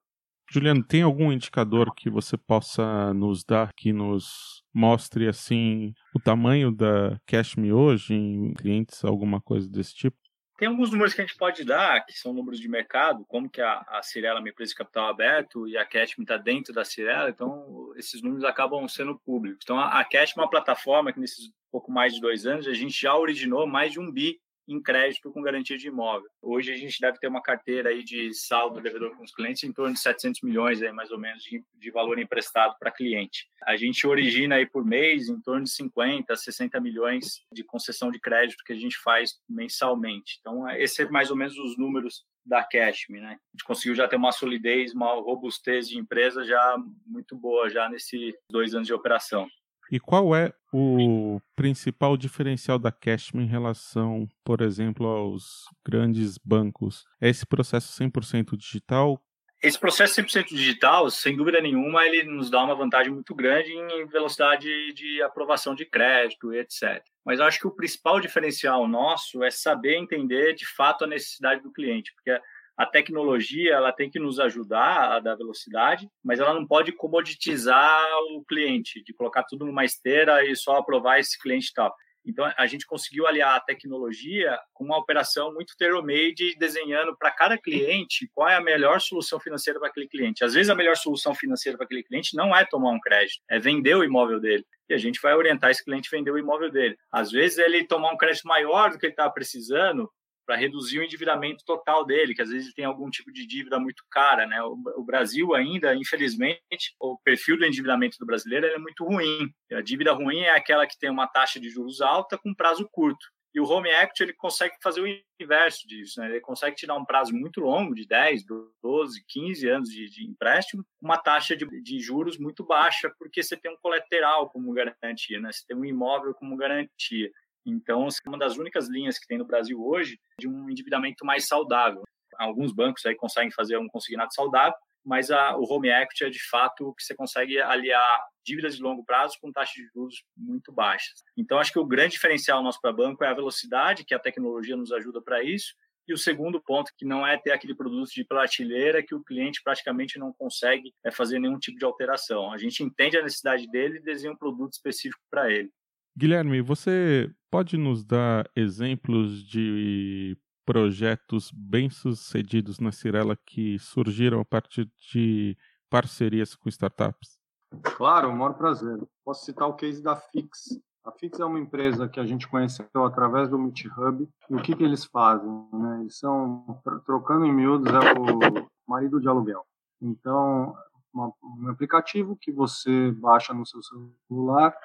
Juliano, 0.52 0.84
tem 0.84 1.02
algum 1.02 1.32
indicador 1.32 1.94
que 1.96 2.10
você 2.10 2.38
possa 2.38 3.14
nos 3.14 3.44
dar 3.44 3.72
que 3.76 3.92
nos 3.92 4.64
mostre 4.74 5.28
assim 5.28 5.94
o 6.16 6.20
tamanho 6.20 6.72
da 6.72 7.20
Cashme 7.26 7.72
hoje 7.72 8.14
em 8.14 8.54
clientes, 8.54 9.04
alguma 9.04 9.42
coisa 9.42 9.70
desse 9.70 9.96
tipo? 9.96 10.18
Tem 10.58 10.68
alguns 10.68 10.92
números 10.92 11.14
que 11.14 11.22
a 11.22 11.26
gente 11.26 11.38
pode 11.38 11.64
dar, 11.64 12.06
que 12.06 12.14
são 12.14 12.32
números 12.32 12.60
de 12.60 12.70
mercado, 12.70 13.26
como 13.28 13.50
que 13.50 13.60
a, 13.60 13.84
a 13.88 14.04
Cirela 14.04 14.38
é 14.38 14.40
uma 14.40 14.50
empresa 14.50 14.70
de 14.70 14.78
capital 14.78 15.08
aberto 15.08 15.68
e 15.68 15.76
a 15.76 15.86
Cashme 15.86 16.24
está 16.24 16.38
dentro 16.38 16.74
da 16.74 16.86
Cirela, 16.86 17.30
então 17.30 17.92
esses 17.98 18.22
números 18.22 18.44
acabam 18.44 18.88
sendo 18.88 19.20
públicos. 19.20 19.62
Então 19.64 19.80
a, 19.80 20.00
a 20.00 20.06
Cashme 20.06 20.42
é 20.42 20.44
uma 20.44 20.50
plataforma 20.50 21.12
que 21.12 21.20
nesses 21.20 21.52
pouco 21.74 21.92
mais 21.92 22.14
de 22.14 22.22
dois 22.22 22.46
anos 22.46 22.68
a 22.68 22.74
gente 22.74 23.02
já 23.02 23.18
originou 23.18 23.66
mais 23.66 23.92
de 23.92 24.00
um 24.00 24.12
bi 24.12 24.40
em 24.68 24.82
crédito 24.82 25.32
com 25.32 25.42
garantia 25.42 25.78
de 25.78 25.88
imóvel. 25.88 26.30
Hoje 26.42 26.72
a 26.72 26.78
gente 26.78 27.00
deve 27.00 27.20
ter 27.20 27.28
uma 27.28 27.42
carteira 27.42 27.90
aí 27.90 28.04
de 28.04 28.34
saldo 28.34 28.82
devedor 28.82 29.16
com 29.16 29.24
os 29.24 29.34
clientes 29.34 29.64
em 29.64 29.74
torno 29.74 29.94
de 29.94 30.00
700 30.00 30.42
milhões 30.42 30.82
aí 30.82 30.92
mais 30.92 31.12
ou 31.12 31.20
menos 31.20 31.44
de, 31.44 31.64
de 31.74 31.92
valor 31.92 32.20
emprestado 32.20 32.76
para 32.80 32.92
cliente. 32.92 33.48
A 33.66 33.76
gente 33.76 34.06
origina 34.08 34.56
aí 34.56 34.66
por 34.66 34.86
mês 34.86 35.30
em 35.30 35.40
torno 35.42 35.64
de 35.64 35.72
50, 35.72 36.36
60 36.36 36.80
milhões 36.80 37.42
de 37.52 37.64
concessão 37.64 38.12
de 38.12 38.20
crédito 38.20 38.64
que 38.64 38.74
a 38.74 38.78
gente 38.78 38.98
faz 39.00 39.40
mensalmente. 39.50 40.38
Então, 40.40 40.70
esse 40.72 41.02
é 41.02 41.10
mais 41.10 41.30
ou 41.30 41.36
menos 41.36 41.58
os 41.58 41.78
números 41.78 42.26
da 42.46 42.64
Cashme, 42.64 43.20
né? 43.20 43.40
A 43.40 43.56
gente 43.56 43.64
conseguiu 43.66 43.96
já 43.96 44.08
ter 44.08 44.18
uma 44.18 44.32
solidez, 44.32 44.94
uma 44.94 45.14
robustez 45.14 45.88
de 45.88 45.98
empresa 45.98 46.44
já 46.44 46.78
muito 47.06 47.36
boa 47.36 47.70
já 47.70 47.90
nesses 47.90 48.34
dois 48.50 48.74
anos 48.74 48.88
de 48.88 48.94
operação. 48.94 49.48
E 49.94 50.00
qual 50.00 50.36
é 50.36 50.52
o 50.74 51.40
principal 51.56 52.18
diferencial 52.18 52.80
da 52.80 52.92
Cashman 52.92 53.46
em 53.46 53.48
relação, 53.48 54.28
por 54.44 54.64
exemplo, 54.64 55.06
aos 55.06 55.66
grandes 55.86 56.36
bancos? 56.40 57.06
É 57.22 57.30
esse 57.30 57.46
processo 57.46 57.94
100% 58.04 58.58
digital? 58.58 59.24
Esse 59.62 59.80
processo 59.80 60.20
100% 60.20 60.48
digital, 60.48 61.12
sem 61.12 61.38
dúvida 61.38 61.62
nenhuma, 61.62 62.08
ele 62.08 62.24
nos 62.24 62.50
dá 62.50 62.64
uma 62.64 62.74
vantagem 62.74 63.14
muito 63.14 63.36
grande 63.36 63.72
em 63.72 64.08
velocidade 64.08 64.68
de 64.96 65.22
aprovação 65.22 65.76
de 65.76 65.86
crédito 65.86 66.52
etc. 66.52 67.04
Mas 67.24 67.38
eu 67.38 67.46
acho 67.46 67.60
que 67.60 67.68
o 67.68 67.76
principal 67.76 68.20
diferencial 68.20 68.88
nosso 68.88 69.44
é 69.44 69.52
saber 69.52 69.98
entender 69.98 70.56
de 70.56 70.66
fato 70.66 71.04
a 71.04 71.08
necessidade 71.08 71.62
do 71.62 71.72
cliente, 71.72 72.12
porque 72.16 72.32
a 72.78 72.86
tecnologia 72.86 73.74
ela 73.74 73.92
tem 73.92 74.10
que 74.10 74.20
nos 74.20 74.40
ajudar 74.40 75.14
a 75.14 75.20
dar 75.20 75.36
velocidade, 75.36 76.10
mas 76.24 76.40
ela 76.40 76.54
não 76.54 76.66
pode 76.66 76.92
comoditizar 76.92 78.04
o 78.32 78.44
cliente, 78.46 79.04
de 79.04 79.14
colocar 79.14 79.44
tudo 79.44 79.66
numa 79.66 79.86
esteira 79.86 80.44
e 80.46 80.56
só 80.56 80.78
aprovar 80.78 81.20
esse 81.20 81.40
cliente 81.40 81.72
tal. 81.74 81.94
Então, 82.26 82.50
a 82.58 82.66
gente 82.66 82.86
conseguiu 82.86 83.28
aliar 83.28 83.56
a 83.56 83.60
tecnologia 83.60 84.58
com 84.74 84.86
uma 84.86 84.98
operação 84.98 85.54
muito 85.54 85.76
tailor-made, 85.78 86.56
desenhando 86.58 87.16
para 87.18 87.30
cada 87.32 87.58
cliente 87.58 88.30
qual 88.34 88.48
é 88.48 88.56
a 88.56 88.62
melhor 88.62 89.02
solução 89.02 89.40
financeira 89.40 89.78
para 89.78 89.90
aquele 89.90 90.08
cliente. 90.08 90.44
Às 90.44 90.54
vezes, 90.54 90.70
a 90.70 90.76
melhor 90.76 90.96
solução 90.96 91.36
financeira 91.36 91.78
para 91.78 91.86
aquele 91.86 92.04
cliente 92.04 92.36
não 92.36 92.56
é 92.56 92.66
tomar 92.66 92.92
um 92.92 93.00
crédito, 93.00 93.42
é 93.50 93.60
vender 93.60 93.96
o 93.96 94.04
imóvel 94.04 94.40
dele. 94.40 94.66
E 94.90 94.94
a 94.94 94.98
gente 94.98 95.20
vai 95.22 95.34
orientar 95.34 95.72
esse 95.72 95.84
cliente 95.84 96.10
a 96.12 96.18
vender 96.18 96.32
o 96.32 96.38
imóvel 96.38 96.72
dele. 96.72 96.98
Às 97.12 97.30
vezes, 97.30 97.58
ele 97.58 97.86
tomar 97.86 98.14
um 98.14 98.18
crédito 98.18 98.48
maior 98.48 98.90
do 98.90 98.98
que 98.98 99.06
ele 99.06 99.14
estava 99.14 99.34
precisando, 99.34 100.10
para 100.46 100.56
reduzir 100.56 101.00
o 101.00 101.04
endividamento 101.04 101.64
total 101.66 102.06
dele, 102.06 102.34
que 102.34 102.42
às 102.42 102.50
vezes 102.50 102.74
tem 102.74 102.86
algum 102.86 103.10
tipo 103.10 103.32
de 103.32 103.46
dívida 103.46 103.80
muito 103.80 104.04
cara, 104.10 104.46
né? 104.46 104.62
O, 104.64 105.04
Brasil 105.04 105.54
ainda, 105.54 105.96
infelizmente, 105.96 106.96
o 107.00 107.18
perfil 107.24 107.58
do 107.58 107.66
endividamento 107.66 108.18
do 108.20 108.26
brasileiro 108.26 108.66
é 108.66 108.78
muito 108.78 109.04
ruim. 109.04 109.50
A 109.72 109.82
dívida 109.82 110.14
ruim 110.14 110.40
é 110.40 110.56
aquela 110.56 110.88
que 110.88 110.98
tem 110.98 111.10
uma 111.10 111.28
taxa 111.28 111.60
de 111.60 111.70
juros 111.70 112.02
alta 112.02 112.38
com 112.38 112.54
prazo 112.54 112.88
curto. 112.92 113.26
E 113.54 113.60
o 113.60 113.66
home 113.66 113.88
equity 113.88 114.24
ele 114.24 114.34
consegue 114.34 114.76
fazer 114.82 115.02
o 115.02 115.24
inverso 115.40 115.88
disso, 115.88 116.20
né? 116.20 116.28
Ele 116.28 116.40
consegue 116.40 116.76
te 116.76 116.88
dar 116.88 116.96
um 116.96 117.06
prazo 117.06 117.32
muito 117.34 117.62
longo, 117.62 117.94
de 117.94 118.08
10, 118.08 118.46
12, 118.82 119.24
15 119.28 119.70
anos 119.70 119.90
de, 119.90 120.10
de 120.10 120.26
empréstimo, 120.26 120.84
uma 121.00 121.20
taxa 121.20 121.56
de, 121.56 121.66
de, 121.84 122.00
juros 122.00 122.40
muito 122.40 122.66
baixa, 122.66 123.14
porque 123.20 123.44
você 123.44 123.56
tem 123.56 123.72
um 123.72 123.78
colateral 123.78 124.50
como 124.50 124.74
garantia, 124.74 125.40
né? 125.40 125.52
Você 125.52 125.64
tem 125.68 125.78
um 125.78 125.86
imóvel 125.86 126.34
como 126.34 126.58
garantia. 126.58 127.30
Então, 127.66 128.08
é 128.08 128.30
uma 128.30 128.38
das 128.38 128.58
únicas 128.58 128.90
linhas 128.90 129.18
que 129.18 129.28
tem 129.28 129.38
no 129.38 129.46
Brasil 129.46 129.84
hoje 129.84 130.20
de 130.40 130.48
um 130.48 130.70
endividamento 130.70 131.26
mais 131.26 131.48
saudável. 131.48 132.04
Alguns 132.38 132.74
bancos 132.74 133.06
aí 133.06 133.16
conseguem 133.16 133.52
fazer 133.52 133.78
um 133.78 133.88
consignado 133.88 134.34
saudável, 134.34 134.76
mas 135.06 135.30
a, 135.30 135.56
o 135.58 135.64
home 135.64 135.90
equity 135.90 136.26
é 136.26 136.30
de 136.30 136.42
fato 136.50 136.94
que 136.96 137.04
você 137.04 137.14
consegue 137.16 137.60
aliar 137.60 138.20
dívidas 138.46 138.76
de 138.76 138.82
longo 138.82 139.04
prazo 139.04 139.38
com 139.42 139.52
taxas 139.52 139.76
de 139.76 139.86
juros 139.94 140.24
muito 140.36 140.72
baixas. 140.72 141.24
Então, 141.38 141.60
acho 141.60 141.72
que 141.72 141.80
o 141.80 141.86
grande 141.86 142.14
diferencial 142.14 142.64
nosso 142.64 142.80
para 142.82 142.94
banco 142.94 143.24
é 143.24 143.28
a 143.28 143.34
velocidade, 143.34 144.06
que 144.06 144.14
a 144.14 144.20
tecnologia 144.20 144.76
nos 144.76 144.92
ajuda 144.92 145.22
para 145.22 145.44
isso, 145.44 145.74
e 146.08 146.14
o 146.14 146.18
segundo 146.18 146.62
ponto, 146.62 146.92
que 146.98 147.06
não 147.06 147.26
é 147.26 147.38
ter 147.38 147.52
aquele 147.52 147.74
produto 147.74 148.12
de 148.12 148.26
prateleira 148.26 149.02
que 149.02 149.16
o 149.16 149.24
cliente 149.24 149.62
praticamente 149.64 150.20
não 150.20 150.34
consegue 150.34 150.94
é, 151.04 151.10
fazer 151.10 151.40
nenhum 151.40 151.58
tipo 151.58 151.78
de 151.78 151.86
alteração. 151.86 152.52
A 152.52 152.58
gente 152.58 152.84
entende 152.84 153.18
a 153.18 153.24
necessidade 153.24 153.68
dele 153.70 153.98
e 153.98 154.02
desenha 154.02 154.34
um 154.34 154.38
produto 154.38 154.74
específico 154.74 155.22
para 155.32 155.50
ele. 155.50 155.72
Guilherme, 156.16 156.62
você 156.62 157.34
pode 157.50 157.78
nos 157.78 158.04
dar 158.04 158.48
exemplos 158.56 159.44
de 159.44 160.38
projetos 160.66 161.52
bem-sucedidos 161.52 162.80
na 162.80 162.92
Cirela 162.92 163.36
que 163.46 163.78
surgiram 163.80 164.40
a 164.40 164.46
partir 164.46 164.90
de 165.12 165.58
parcerias 165.90 166.56
com 166.56 166.70
startups? 166.70 167.40
Claro, 167.82 168.30
o 168.30 168.36
maior 168.36 168.54
prazer. 168.54 168.98
Posso 169.26 169.46
citar 169.46 169.68
o 169.68 169.74
case 169.74 170.02
da 170.04 170.16
Fix. 170.16 170.80
A 171.04 171.12
Fix 171.12 171.40
é 171.40 171.46
uma 171.46 171.60
empresa 171.60 172.08
que 172.08 172.20
a 172.20 172.26
gente 172.26 172.48
conheceu 172.48 172.88
através 173.04 173.50
do 173.50 173.58
Meet 173.58 173.86
Hub. 173.86 174.30
E 174.50 174.56
o 174.56 174.62
que, 174.62 174.76
que 174.76 174.84
eles 174.84 175.04
fazem? 175.06 175.52
Né? 175.74 176.02
Eles 176.02 176.18
são, 176.18 176.80
trocando 177.06 177.46
em 177.46 177.54
miúdos, 177.54 177.92
é 177.92 178.14
o 178.20 178.68
marido 178.88 179.20
de 179.20 179.28
aluguel. 179.28 179.66
Então, 180.02 180.76
uma, 181.14 181.32
um 181.44 181.70
aplicativo 181.70 182.38
que 182.40 182.52
você 182.52 183.12
baixa 183.12 183.54
no 183.54 183.66
seu 183.66 183.82
celular 183.84 184.76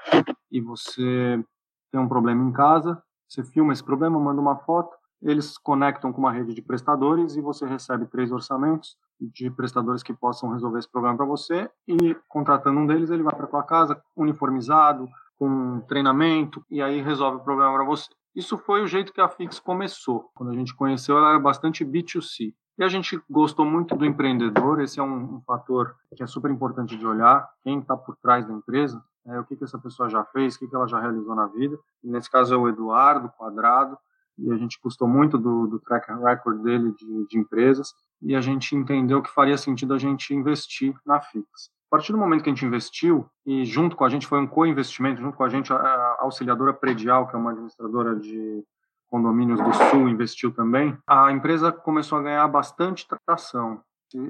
e 0.50 0.61
você 0.61 1.42
tem 1.90 2.00
um 2.00 2.08
problema 2.08 2.44
em 2.44 2.52
casa, 2.52 3.02
você 3.26 3.42
filma 3.42 3.73
esse 3.73 3.82
problema, 3.82 4.18
manda 4.18 4.40
uma 4.40 4.56
foto, 4.56 4.97
eles 5.23 5.58
conectam 5.58 6.12
com 6.12 6.20
uma 6.20 6.32
rede 6.32 6.54
de 6.54 6.62
prestadores 6.62 7.37
e 7.37 7.40
você 7.40 7.66
recebe 7.66 8.06
três 8.06 8.30
orçamentos 8.30 8.97
de 9.20 9.50
prestadores 9.50 10.02
que 10.02 10.14
possam 10.14 10.50
resolver 10.50 10.78
esse 10.78 10.90
problema 10.90 11.16
para 11.16 11.26
você 11.26 11.68
e 11.87 12.16
contratando 12.28 12.78
um 12.78 12.87
deles 12.87 13.11
ele 13.11 13.23
vai 13.25 13.35
para 13.35 13.49
tua 13.49 13.64
casa 13.64 14.00
uniformizado 14.16 15.08
com 15.37 15.80
treinamento 15.88 16.64
e 16.70 16.80
aí 16.80 17.00
resolve 17.00 17.38
o 17.38 17.44
problema 17.44 17.73
para 17.73 17.85
você. 17.85 18.08
Isso 18.35 18.56
foi 18.56 18.82
o 18.82 18.87
jeito 18.87 19.12
que 19.12 19.20
a 19.20 19.28
Fix 19.28 19.58
começou. 19.58 20.30
Quando 20.35 20.50
a 20.50 20.54
gente 20.54 20.75
conheceu, 20.75 21.16
ela 21.16 21.30
era 21.30 21.38
bastante 21.38 21.85
B2C. 21.85 22.54
E 22.78 22.85
a 22.85 22.88
gente 22.88 23.20
gostou 23.28 23.66
muito 23.66 23.97
do 23.97 24.06
empreendedor, 24.06 24.80
esse 24.80 25.00
é 25.00 25.02
um, 25.02 25.37
um 25.37 25.40
fator 25.40 25.97
que 26.14 26.23
é 26.23 26.26
super 26.28 26.49
importante 26.49 26.97
de 26.97 27.04
olhar, 27.04 27.49
quem 27.64 27.80
está 27.80 27.97
por 27.97 28.16
trás 28.16 28.47
da 28.47 28.54
empresa, 28.54 29.02
é, 29.26 29.40
o 29.40 29.44
que, 29.44 29.56
que 29.56 29.64
essa 29.64 29.78
pessoa 29.78 30.08
já 30.08 30.25
fez, 30.26 30.54
o 30.54 30.61
que, 30.61 30.68
que 30.68 30.76
ela 30.76 30.87
já 30.87 31.00
realizou 31.00 31.35
na 31.35 31.47
vida. 31.47 31.76
E 32.04 32.08
nesse 32.08 32.30
caso 32.30 32.54
é 32.54 32.56
o 32.56 32.68
Eduardo 32.68 33.32
Quadrado, 33.37 33.99
e 34.38 34.52
a 34.52 34.56
gente 34.56 34.78
gostou 34.80 35.08
muito 35.08 35.37
do, 35.37 35.66
do 35.66 35.80
track 35.80 36.06
record 36.23 36.62
dele 36.62 36.92
de, 36.92 37.26
de, 37.26 37.37
empresas, 37.37 37.92
e 38.23 38.37
a 38.37 38.40
gente 38.40 38.76
entendeu 38.76 39.20
que 39.20 39.30
faria 39.30 39.58
sentido 39.58 39.92
a 39.92 39.99
gente 39.99 40.32
investir 40.32 40.94
na 41.04 41.20
Fix. 41.20 41.70
A 41.88 41.97
partir 41.97 42.12
do 42.12 42.18
momento 42.18 42.44
que 42.44 42.50
a 42.50 42.54
gente 42.54 42.64
investiu, 42.64 43.28
e 43.44 43.64
junto 43.64 43.97
com 43.97 44.04
a 44.04 44.08
gente 44.08 44.26
foi 44.26 44.38
um 44.38 44.47
co-investimento, 44.47 45.20
junto 45.20 45.37
com 45.37 45.42
a 45.42 45.49
gente 45.49 45.73
a, 45.73 45.76
a 45.76 46.18
auxiliadora 46.20 46.73
Predial, 46.73 47.26
que 47.26 47.35
é 47.35 47.38
uma 47.38 47.50
administradora 47.50 48.14
de 48.14 48.64
condomínios 49.09 49.61
do 49.61 49.73
Sul 49.73 50.09
investiu 50.09 50.53
também, 50.53 50.97
a 51.07 51.31
empresa 51.33 51.73
começou 51.73 52.19
a 52.19 52.23
ganhar 52.23 52.49
bastante 52.49 53.07
tração. 53.27 53.81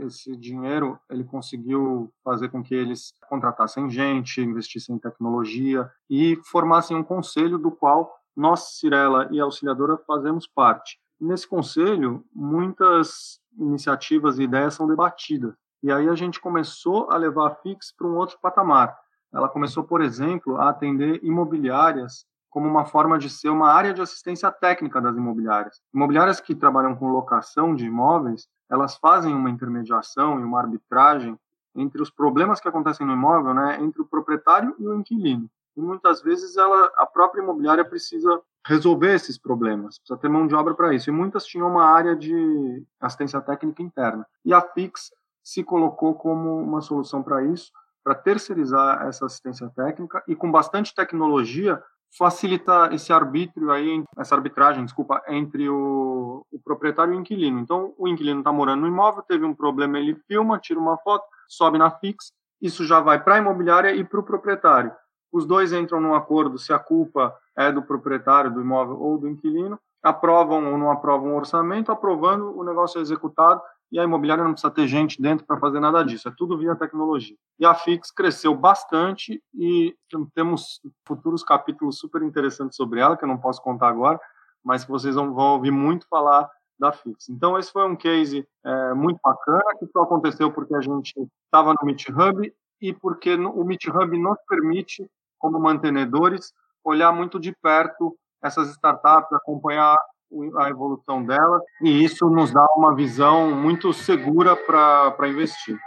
Esse 0.05 0.37
dinheiro 0.37 0.99
ele 1.09 1.23
conseguiu 1.23 2.13
fazer 2.25 2.49
com 2.49 2.63
que 2.63 2.75
eles 2.75 3.13
contratassem 3.29 3.89
gente, 3.89 4.41
investissem 4.41 4.97
em 4.97 4.99
tecnologia 4.99 5.89
e 6.11 6.37
formassem 6.45 6.97
um 6.97 7.05
conselho 7.05 7.59
do 7.59 7.71
qual 7.71 8.13
nós, 8.37 8.79
Cirela 8.79 9.29
e 9.31 9.41
Auxiliadora, 9.41 9.97
fazemos 10.07 10.47
parte. 10.47 10.99
Nesse 11.21 11.49
conselho, 11.49 12.25
muitas 12.33 13.41
iniciativas 13.57 14.39
e 14.39 14.45
ideias 14.45 14.75
são 14.75 14.87
debatidas. 14.87 15.55
E 15.83 15.93
aí 15.93 16.09
a 16.09 16.15
gente 16.15 16.41
começou 16.41 17.11
a 17.11 17.17
levar 17.17 17.49
a 17.49 17.55
Fix 17.57 17.93
para 17.97 18.07
um 18.07 18.17
outro 18.17 18.39
patamar. 18.41 18.97
Ela 19.33 19.49
começou, 19.49 19.85
por 19.85 20.01
exemplo, 20.01 20.57
a 20.57 20.71
atender 20.71 21.23
imobiliárias 21.23 22.25
como 22.51 22.69
uma 22.69 22.85
forma 22.85 23.19
de 23.19 23.29
ser 23.29 23.51
uma 23.51 23.71
área 23.73 23.93
de 23.93 24.01
assistência 24.01 24.51
técnica 24.51 25.01
das 25.01 25.17
imobiliárias. 25.17 25.81
Imobiliárias 25.95 26.41
que 26.41 26.55
trabalham 26.55 26.97
com 26.97 27.09
locação 27.09 27.75
de 27.75 27.87
imóveis, 27.87 28.49
elas 28.71 28.97
fazem 28.97 29.35
uma 29.35 29.51
intermediação 29.51 30.41
e 30.41 30.45
uma 30.45 30.61
arbitragem 30.61 31.39
entre 31.75 32.03
os 32.03 32.11
problemas 32.11 32.61
que 32.61 32.69
acontecem 32.69 33.07
no 33.07 33.13
imóvel, 33.13 33.55
né, 33.55 33.79
entre 33.81 34.03
o 34.03 34.07
proprietário 34.07 34.75
e 34.79 34.87
o 34.87 34.95
inquilino. 34.95 35.49
E 35.77 35.81
muitas 35.81 36.21
vezes 36.21 36.57
ela, 36.57 36.91
a 36.97 37.07
própria 37.07 37.41
imobiliária 37.41 37.85
precisa 37.85 38.43
resolver 38.67 39.15
esses 39.15 39.39
problemas, 39.39 39.99
precisa 39.99 40.19
ter 40.19 40.29
mão 40.29 40.47
de 40.47 40.55
obra 40.55 40.75
para 40.75 40.93
isso. 40.93 41.09
E 41.09 41.13
muitas 41.13 41.47
tinham 41.47 41.69
uma 41.69 41.85
área 41.85 42.17
de 42.17 42.85
assistência 43.01 43.41
técnica 43.41 43.81
interna. 43.81 44.27
E 44.45 44.53
a 44.53 44.61
Fix 44.61 45.13
se 45.43 45.63
colocou 45.63 46.15
como 46.15 46.61
uma 46.61 46.81
solução 46.81 47.23
para 47.23 47.45
isso, 47.45 47.71
para 48.03 48.15
terceirizar 48.15 49.07
essa 49.07 49.27
assistência 49.27 49.71
técnica 49.71 50.23
e 50.27 50.35
com 50.35 50.51
bastante 50.51 50.95
tecnologia 50.95 51.83
facilita 52.17 52.91
esse 52.93 53.13
arbítrio 53.13 53.71
aí, 53.71 54.05
essa 54.17 54.35
arbitragem, 54.35 54.85
desculpa, 54.85 55.23
entre 55.29 55.69
o, 55.69 56.45
o 56.51 56.59
proprietário 56.65 57.13
e 57.13 57.17
o 57.17 57.21
inquilino. 57.21 57.61
Então, 57.61 57.95
o 57.99 58.09
inquilino 58.09 58.41
está 58.41 58.53
morando 58.53 58.83
no 58.83 58.89
imóvel, 58.89 59.23
teve 59.23 59.45
um 59.45 59.55
problema, 59.55 59.99
ele 59.99 60.17
filma, 60.27 60.59
tira 60.59 60.81
uma 60.81 60.97
foto, 60.99 61.25
sobe 61.49 61.79
na 61.79 61.91
Fix, 61.91 62.33
isso 62.61 62.85
já 62.85 63.01
vai 63.01 63.23
para 63.23 63.37
a 63.37 63.39
imobiliária 63.39 63.95
e 63.95 64.05
para 64.05 64.21
o 64.21 64.25
proprietário. 64.25 64.93
Os 65.33 65.47
dois 65.47 65.73
entram 65.73 66.01
num 66.01 66.15
acordo 66.15 66.59
se 66.59 66.73
a 66.73 66.79
culpa 66.79 67.37
é 67.57 67.71
do 67.71 67.83
proprietário 67.83 68.53
do 68.53 68.61
imóvel 68.61 69.01
ou 69.01 69.19
do 69.19 69.29
inquilino, 69.29 69.79
aprovam 70.03 70.73
ou 70.73 70.79
não 70.79 70.91
aprovam 70.91 71.33
o 71.33 71.37
orçamento, 71.37 71.93
aprovando 71.93 72.57
o 72.59 72.65
negócio 72.65 72.99
é 72.99 73.03
executado 73.03 73.61
e 73.91 73.99
a 73.99 74.05
imobiliária 74.05 74.45
não 74.45 74.53
precisa 74.53 74.73
ter 74.73 74.87
gente 74.87 75.21
dentro 75.21 75.47
para 75.47 75.59
fazer 75.59 75.81
nada 75.81 76.05
disso, 76.05 76.29
é 76.29 76.33
tudo 76.37 76.59
via 76.59 76.77
tecnologia. 76.77 77.37
E 77.59 77.65
a 77.65 77.75
Fix 77.75 78.11
cresceu 78.11 78.55
bastante 78.55 79.43
e 79.55 79.97
temos 80.35 80.81
futuros 81.07 81.43
capítulos 81.43 81.99
super 81.99 82.23
interessantes 82.23 82.77
sobre 82.77 83.01
ela, 83.01 83.17
que 83.17 83.25
eu 83.25 83.29
não 83.29 83.39
posso 83.39 83.63
contar 83.63 83.89
agora, 83.89 84.21
mas 84.63 84.85
que 84.85 84.91
vocês 84.91 85.15
vão, 85.15 85.35
ouvir 85.35 85.71
muito 85.71 86.07
falar 86.09 86.49
da 86.79 86.93
Fix. 86.93 87.29
Então, 87.29 87.59
esse 87.59 87.73
foi 87.73 87.87
um 87.89 87.97
case 87.97 88.47
é, 88.65 88.95
muito 88.95 89.19
bacana, 89.25 89.65
que 89.79 89.87
só 89.87 90.03
aconteceu 90.03 90.53
porque 90.53 90.75
a 90.75 90.81
gente 90.81 91.15
estava 91.47 91.73
no 91.73 91.87
Meet 91.87 92.09
Hub 92.11 92.53
e 92.81 92.93
porque 92.93 93.35
o 93.35 93.65
Meet 93.65 93.87
Hub 93.89 94.19
nos 94.19 94.39
permite, 94.49 95.11
como 95.39 95.59
mantenedores, 95.59 96.53
olhar 96.85 97.13
muito 97.13 97.41
de 97.41 97.53
perto 97.63 98.17
essas 98.43 98.69
startups, 98.71 99.33
acompanhar 99.33 99.97
a 100.59 100.69
evolução 100.69 101.25
dela 101.25 101.61
e 101.83 102.05
isso 102.05 102.29
nos 102.29 102.53
dá 102.53 102.67
uma 102.77 102.95
visão 102.95 103.55
muito 103.55 103.93
segura 103.93 104.57
para 104.57 105.29
investir. 105.29 105.79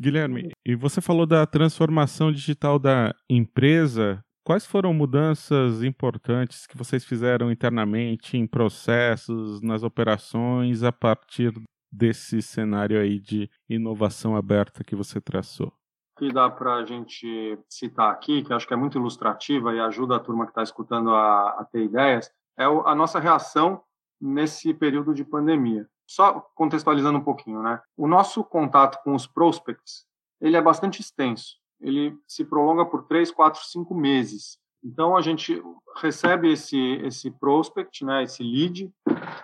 Guilherme, 0.00 0.50
e 0.64 0.76
você 0.76 1.00
falou 1.00 1.26
da 1.26 1.44
transformação 1.46 2.30
digital 2.30 2.78
da 2.78 3.12
empresa. 3.28 4.22
Quais 4.44 4.64
foram 4.64 4.94
mudanças 4.94 5.82
importantes 5.82 6.66
que 6.66 6.76
vocês 6.76 7.04
fizeram 7.04 7.50
internamente 7.50 8.36
em 8.36 8.46
processos, 8.46 9.60
nas 9.60 9.82
operações, 9.82 10.82
a 10.82 10.92
partir 10.92 11.52
desse 11.92 12.40
cenário 12.40 13.00
aí 13.00 13.18
de 13.18 13.50
inovação 13.68 14.36
aberta 14.36 14.84
que 14.84 14.94
você 14.94 15.20
traçou? 15.20 15.72
que 16.18 16.32
dá 16.32 16.50
para 16.50 16.74
a 16.74 16.84
gente 16.84 17.56
citar 17.68 18.10
aqui, 18.10 18.42
que 18.42 18.52
acho 18.52 18.66
que 18.66 18.74
é 18.74 18.76
muito 18.76 18.98
ilustrativa 18.98 19.72
e 19.72 19.78
ajuda 19.78 20.16
a 20.16 20.20
turma 20.20 20.44
que 20.44 20.50
está 20.50 20.64
escutando 20.64 21.10
a, 21.10 21.50
a, 21.60 21.64
ter 21.64 21.84
ideias, 21.84 22.28
é 22.58 22.64
a 22.64 22.94
nossa 22.94 23.20
reação 23.20 23.80
nesse 24.20 24.74
período 24.74 25.14
de 25.14 25.24
pandemia. 25.24 25.88
Só 26.06 26.40
contextualizando 26.54 27.18
um 27.18 27.24
pouquinho, 27.24 27.62
né? 27.62 27.80
O 27.96 28.08
nosso 28.08 28.42
contato 28.42 28.98
com 29.04 29.14
os 29.14 29.26
prospects, 29.26 30.06
ele 30.40 30.56
é 30.56 30.62
bastante 30.62 31.00
extenso. 31.00 31.56
Ele 31.80 32.18
se 32.26 32.44
prolonga 32.44 32.84
por 32.84 33.04
três, 33.04 33.30
quatro, 33.30 33.62
cinco 33.64 33.94
meses. 33.94 34.58
Então 34.82 35.16
a 35.16 35.20
gente 35.20 35.62
recebe 35.96 36.52
esse 36.52 36.78
esse 37.04 37.30
prospect, 37.30 38.04
né, 38.04 38.22
esse 38.22 38.42
lead 38.42 38.90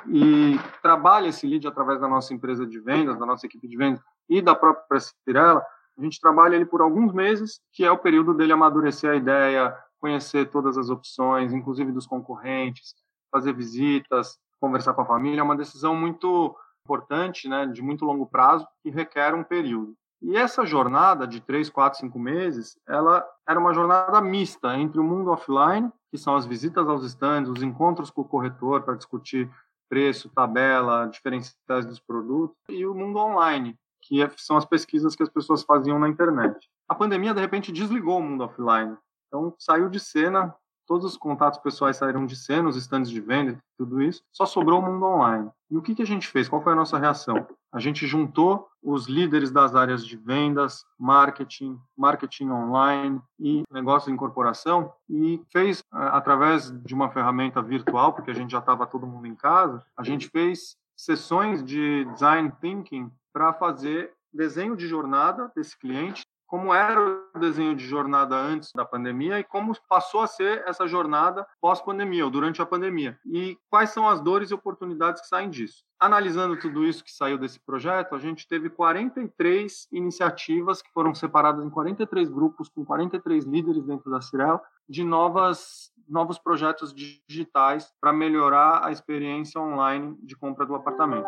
e 0.09 0.59
trabalha 0.81 1.29
esse 1.29 1.47
lead 1.47 1.67
através 1.67 2.01
da 2.01 2.09
nossa 2.09 2.33
empresa 2.33 2.67
de 2.67 2.81
vendas, 2.81 3.19
da 3.19 3.27
nossa 3.27 3.47
equipe 3.47 3.67
de 3.67 3.77
vendas 3.77 4.01
e 4.29 4.41
da 4.41 4.55
própria 4.55 5.01
Cirela. 5.01 5.65
A 5.97 6.03
gente 6.03 6.21
trabalha 6.21 6.57
ele 6.57 6.65
por 6.65 6.81
alguns 6.81 7.13
meses, 7.13 7.61
que 7.73 7.85
é 7.85 7.91
o 7.91 7.99
período 7.99 8.35
dele 8.35 8.53
amadurecer 8.53 9.11
a 9.11 9.17
ideia, 9.17 9.77
conhecer 10.01 10.51
todas 10.51 10.77
as 10.77 10.91
opções, 10.91 11.53
inclusive 11.53 11.93
dos 11.93 12.07
concorrentes, 12.07 12.95
fazer 13.35 13.53
visitas, 13.53 14.39
conversar 14.61 14.95
com 14.95 15.03
a 15.03 15.07
família, 15.07 15.41
é 15.41 15.43
uma 15.43 15.57
decisão 15.57 15.97
muito 15.97 16.57
importante, 16.85 17.49
né, 17.49 17.67
de 17.67 17.83
muito 17.83 18.05
longo 18.05 18.27
prazo, 18.27 18.67
que 18.81 18.91
requer 18.91 19.35
um 19.35 19.43
período. 19.43 19.95
E 20.23 20.37
essa 20.37 20.65
jornada 20.65 21.27
de 21.27 21.41
três, 21.41 21.69
quatro, 21.69 21.99
cinco 21.99 22.19
meses, 22.19 22.79
ela 22.89 23.27
era 23.47 23.59
uma 23.59 23.75
jornada 23.75 24.21
mista 24.21 24.77
entre 24.79 25.01
o 25.01 25.05
mundo 25.05 25.31
offline, 25.31 25.91
que 26.11 26.17
são 26.17 26.37
as 26.37 26.47
visitas 26.47 26.89
aos 26.89 27.05
estandes, 27.05 27.51
os 27.51 27.63
encontros 27.63 28.11
com 28.11 28.23
o 28.23 28.29
corretor 28.29 28.83
para 28.83 28.95
discutir 28.95 29.51
preço, 29.89 30.31
tabela, 30.31 31.07
diferenciais 31.07 31.85
dos 31.85 31.99
produtos, 31.99 32.57
e 32.69 32.87
o 32.87 32.95
mundo 32.95 33.19
online, 33.19 33.77
que 34.01 34.23
é, 34.23 34.31
são 34.37 34.57
as 34.57 34.65
pesquisas 34.65 35.17
que 35.17 35.23
as 35.23 35.29
pessoas 35.29 35.63
faziam 35.63 35.99
na 35.99 36.09
internet. 36.09 36.71
A 36.89 36.95
pandemia, 36.95 37.35
de 37.35 37.41
repente, 37.41 37.73
desligou 37.73 38.19
o 38.19 38.23
mundo 38.23 38.45
offline. 38.45 38.97
Então, 39.29 39.55
saiu 39.59 39.91
de 39.91 39.99
cena 39.99 40.55
todos 40.87 41.05
os 41.05 41.17
contatos 41.17 41.59
pessoais 41.61 41.97
saíram 41.97 42.27
de 42.27 42.37
cena, 42.37 42.69
os 42.69 42.77
estandes 42.77 43.11
de 43.11 43.21
venda, 43.21 43.59
tudo 43.77 44.03
isso, 44.03 44.23
só 44.33 44.47
sobrou 44.47 44.81
o 44.81 44.83
mundo 44.83 45.05
online. 45.07 45.51
E 45.71 45.77
o 45.77 45.83
que, 45.83 45.95
que 45.95 46.03
a 46.03 46.07
gente 46.07 46.29
fez? 46.29 46.49
Qual 46.49 46.63
foi 46.63 46.73
a 46.73 46.77
nossa 46.77 46.99
reação? 46.99 47.47
A 47.73 47.81
gente 47.81 48.07
juntou 48.07 48.69
os 48.83 49.09
líderes 49.09 49.51
das 49.51 49.75
áreas 49.75 50.07
de 50.07 50.17
vendas, 50.17 50.85
marketing, 50.99 51.79
marketing 51.97 52.51
online 52.51 53.21
e 53.41 53.63
negócios 53.71 54.07
de 54.07 54.13
incorporação 54.13 54.93
e 55.09 55.43
fez, 55.51 55.83
através 55.91 56.71
de 56.83 56.95
uma 56.95 57.11
ferramenta 57.11 57.61
virtual, 57.61 58.13
porque 58.13 58.31
a 58.31 58.35
gente 58.35 58.53
já 58.53 58.59
estava 58.59 58.87
todo 58.87 59.07
mundo 59.07 59.27
em 59.27 59.35
casa, 59.35 59.83
a 59.97 60.05
gente 60.05 60.29
fez 60.29 60.77
sessões 60.97 61.65
de 61.65 62.05
design 62.13 62.53
thinking 62.61 63.11
para 63.33 63.53
fazer 63.53 64.13
desenho 64.33 64.77
de 64.77 64.87
jornada 64.87 65.51
desse 65.55 65.79
cliente 65.79 66.24
como 66.55 66.73
era 66.73 67.01
o 67.35 67.41
desenho 67.41 67.75
de 67.75 67.85
jornada 67.85 68.37
antes 68.37 68.71
da 68.73 68.85
pandemia 68.85 69.41
e 69.41 69.43
como 69.43 69.75
passou 69.89 70.21
a 70.21 70.29
ser 70.29 70.63
essa 70.69 70.87
jornada 70.87 71.45
pós-pandemia 71.61 72.25
ou 72.25 72.31
durante 72.31 72.63
a 72.63 72.67
pandemia. 72.67 73.19
E 73.27 73.59
quais 73.69 73.91
são 73.91 74.09
as 74.09 74.21
dores 74.21 74.53
e 74.53 74.55
oportunidades 74.55 75.21
que 75.21 75.27
saem 75.27 75.51
disso. 75.51 75.83
Analisando 75.99 76.57
tudo 76.57 76.87
isso 76.87 77.03
que 77.03 77.11
saiu 77.11 77.37
desse 77.37 77.59
projeto, 77.59 78.15
a 78.15 78.21
gente 78.21 78.47
teve 78.47 78.71
43 78.71 79.89
iniciativas 79.91 80.81
que 80.81 80.93
foram 80.93 81.13
separadas 81.13 81.65
em 81.65 81.69
43 81.69 82.29
grupos 82.29 82.69
com 82.69 82.85
43 82.85 83.45
líderes 83.47 83.83
dentro 83.83 84.09
da 84.09 84.21
Cirela 84.21 84.63
de 84.89 85.03
novas 85.03 85.91
novos 86.09 86.39
projetos 86.39 86.95
digitais 86.95 87.93
para 88.01 88.13
melhorar 88.13 88.87
a 88.87 88.93
experiência 88.93 89.61
online 89.61 90.17
de 90.23 90.37
compra 90.37 90.65
do 90.65 90.77
apartamento. 90.77 91.27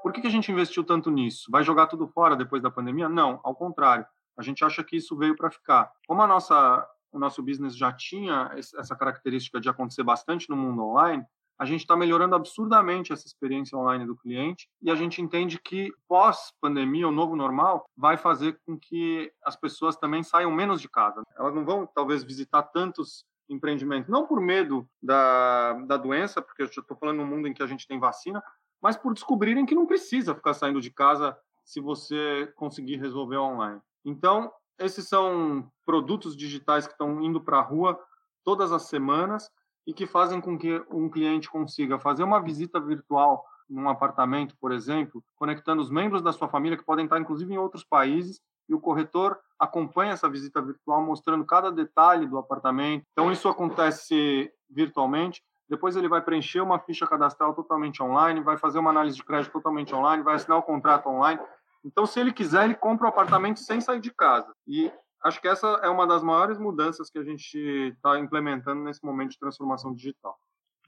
Por 0.00 0.12
que, 0.12 0.20
que 0.20 0.28
a 0.28 0.30
gente 0.30 0.52
investiu 0.52 0.84
tanto 0.84 1.10
nisso? 1.10 1.50
Vai 1.50 1.64
jogar 1.64 1.88
tudo 1.88 2.06
fora 2.06 2.36
depois 2.36 2.62
da 2.62 2.70
pandemia? 2.70 3.08
Não, 3.08 3.40
ao 3.42 3.54
contrário. 3.54 4.06
A 4.40 4.42
gente 4.42 4.64
acha 4.64 4.82
que 4.82 4.96
isso 4.96 5.14
veio 5.14 5.36
para 5.36 5.50
ficar. 5.50 5.92
Como 6.06 6.22
a 6.22 6.26
nossa, 6.26 6.88
o 7.12 7.18
nosso 7.18 7.42
business 7.42 7.76
já 7.76 7.92
tinha 7.92 8.50
essa 8.56 8.96
característica 8.96 9.60
de 9.60 9.68
acontecer 9.68 10.02
bastante 10.02 10.48
no 10.48 10.56
mundo 10.56 10.82
online, 10.82 11.22
a 11.58 11.66
gente 11.66 11.82
está 11.82 11.94
melhorando 11.94 12.34
absurdamente 12.34 13.12
essa 13.12 13.26
experiência 13.26 13.76
online 13.76 14.06
do 14.06 14.16
cliente 14.16 14.66
e 14.80 14.90
a 14.90 14.94
gente 14.94 15.20
entende 15.20 15.60
que 15.60 15.92
pós-pandemia, 16.08 17.06
o 17.06 17.10
novo 17.10 17.36
normal, 17.36 17.84
vai 17.94 18.16
fazer 18.16 18.58
com 18.64 18.78
que 18.78 19.30
as 19.44 19.56
pessoas 19.56 19.94
também 19.94 20.22
saiam 20.22 20.50
menos 20.50 20.80
de 20.80 20.88
casa. 20.88 21.22
Elas 21.36 21.54
não 21.54 21.62
vão, 21.62 21.86
talvez, 21.86 22.24
visitar 22.24 22.62
tantos 22.62 23.26
empreendimentos, 23.46 24.08
não 24.08 24.26
por 24.26 24.40
medo 24.40 24.88
da, 25.02 25.74
da 25.86 25.98
doença, 25.98 26.40
porque 26.40 26.62
eu 26.62 26.66
estou 26.66 26.96
falando 26.96 27.18
num 27.18 27.26
mundo 27.26 27.46
em 27.46 27.52
que 27.52 27.62
a 27.62 27.66
gente 27.66 27.86
tem 27.86 28.00
vacina, 28.00 28.42
mas 28.80 28.96
por 28.96 29.12
descobrirem 29.12 29.66
que 29.66 29.74
não 29.74 29.84
precisa 29.84 30.34
ficar 30.34 30.54
saindo 30.54 30.80
de 30.80 30.90
casa 30.90 31.36
se 31.64 31.80
você 31.80 32.52
conseguir 32.56 32.96
resolver 32.96 33.38
online. 33.38 33.80
Então, 34.04 34.50
esses 34.78 35.08
são 35.08 35.70
produtos 35.84 36.36
digitais 36.36 36.86
que 36.86 36.92
estão 36.92 37.22
indo 37.22 37.40
para 37.40 37.58
a 37.58 37.62
rua 37.62 37.98
todas 38.44 38.72
as 38.72 38.84
semanas 38.84 39.50
e 39.86 39.92
que 39.92 40.06
fazem 40.06 40.40
com 40.40 40.58
que 40.58 40.82
um 40.90 41.08
cliente 41.08 41.50
consiga 41.50 41.98
fazer 41.98 42.22
uma 42.22 42.42
visita 42.42 42.80
virtual 42.80 43.44
num 43.68 43.88
apartamento, 43.88 44.56
por 44.60 44.72
exemplo, 44.72 45.22
conectando 45.36 45.80
os 45.80 45.90
membros 45.90 46.22
da 46.22 46.32
sua 46.32 46.48
família 46.48 46.76
que 46.76 46.84
podem 46.84 47.04
estar 47.04 47.20
inclusive 47.20 47.52
em 47.52 47.58
outros 47.58 47.84
países 47.84 48.40
e 48.68 48.74
o 48.74 48.80
corretor 48.80 49.38
acompanha 49.58 50.12
essa 50.12 50.28
visita 50.28 50.62
virtual 50.62 51.02
mostrando 51.02 51.44
cada 51.44 51.70
detalhe 51.70 52.26
do 52.26 52.38
apartamento. 52.38 53.04
Então 53.12 53.30
isso 53.30 53.48
acontece 53.48 54.50
virtualmente 54.68 55.42
depois 55.70 55.94
ele 55.94 56.08
vai 56.08 56.20
preencher 56.20 56.60
uma 56.60 56.80
ficha 56.80 57.06
cadastral 57.06 57.54
totalmente 57.54 58.02
online, 58.02 58.40
vai 58.40 58.58
fazer 58.58 58.80
uma 58.80 58.90
análise 58.90 59.16
de 59.16 59.24
crédito 59.24 59.52
totalmente 59.52 59.94
online, 59.94 60.24
vai 60.24 60.34
assinar 60.34 60.58
o 60.58 60.62
contrato 60.62 61.08
online. 61.08 61.40
Então, 61.84 62.04
se 62.04 62.18
ele 62.18 62.32
quiser, 62.32 62.64
ele 62.64 62.74
compra 62.74 63.06
o 63.06 63.08
apartamento 63.08 63.60
sem 63.60 63.80
sair 63.80 64.00
de 64.00 64.12
casa. 64.12 64.52
E 64.66 64.90
acho 65.24 65.40
que 65.40 65.46
essa 65.46 65.68
é 65.84 65.88
uma 65.88 66.08
das 66.08 66.24
maiores 66.24 66.58
mudanças 66.58 67.08
que 67.08 67.20
a 67.20 67.22
gente 67.22 67.56
está 67.56 68.18
implementando 68.18 68.82
nesse 68.82 69.04
momento 69.04 69.30
de 69.30 69.38
transformação 69.38 69.94
digital. 69.94 70.36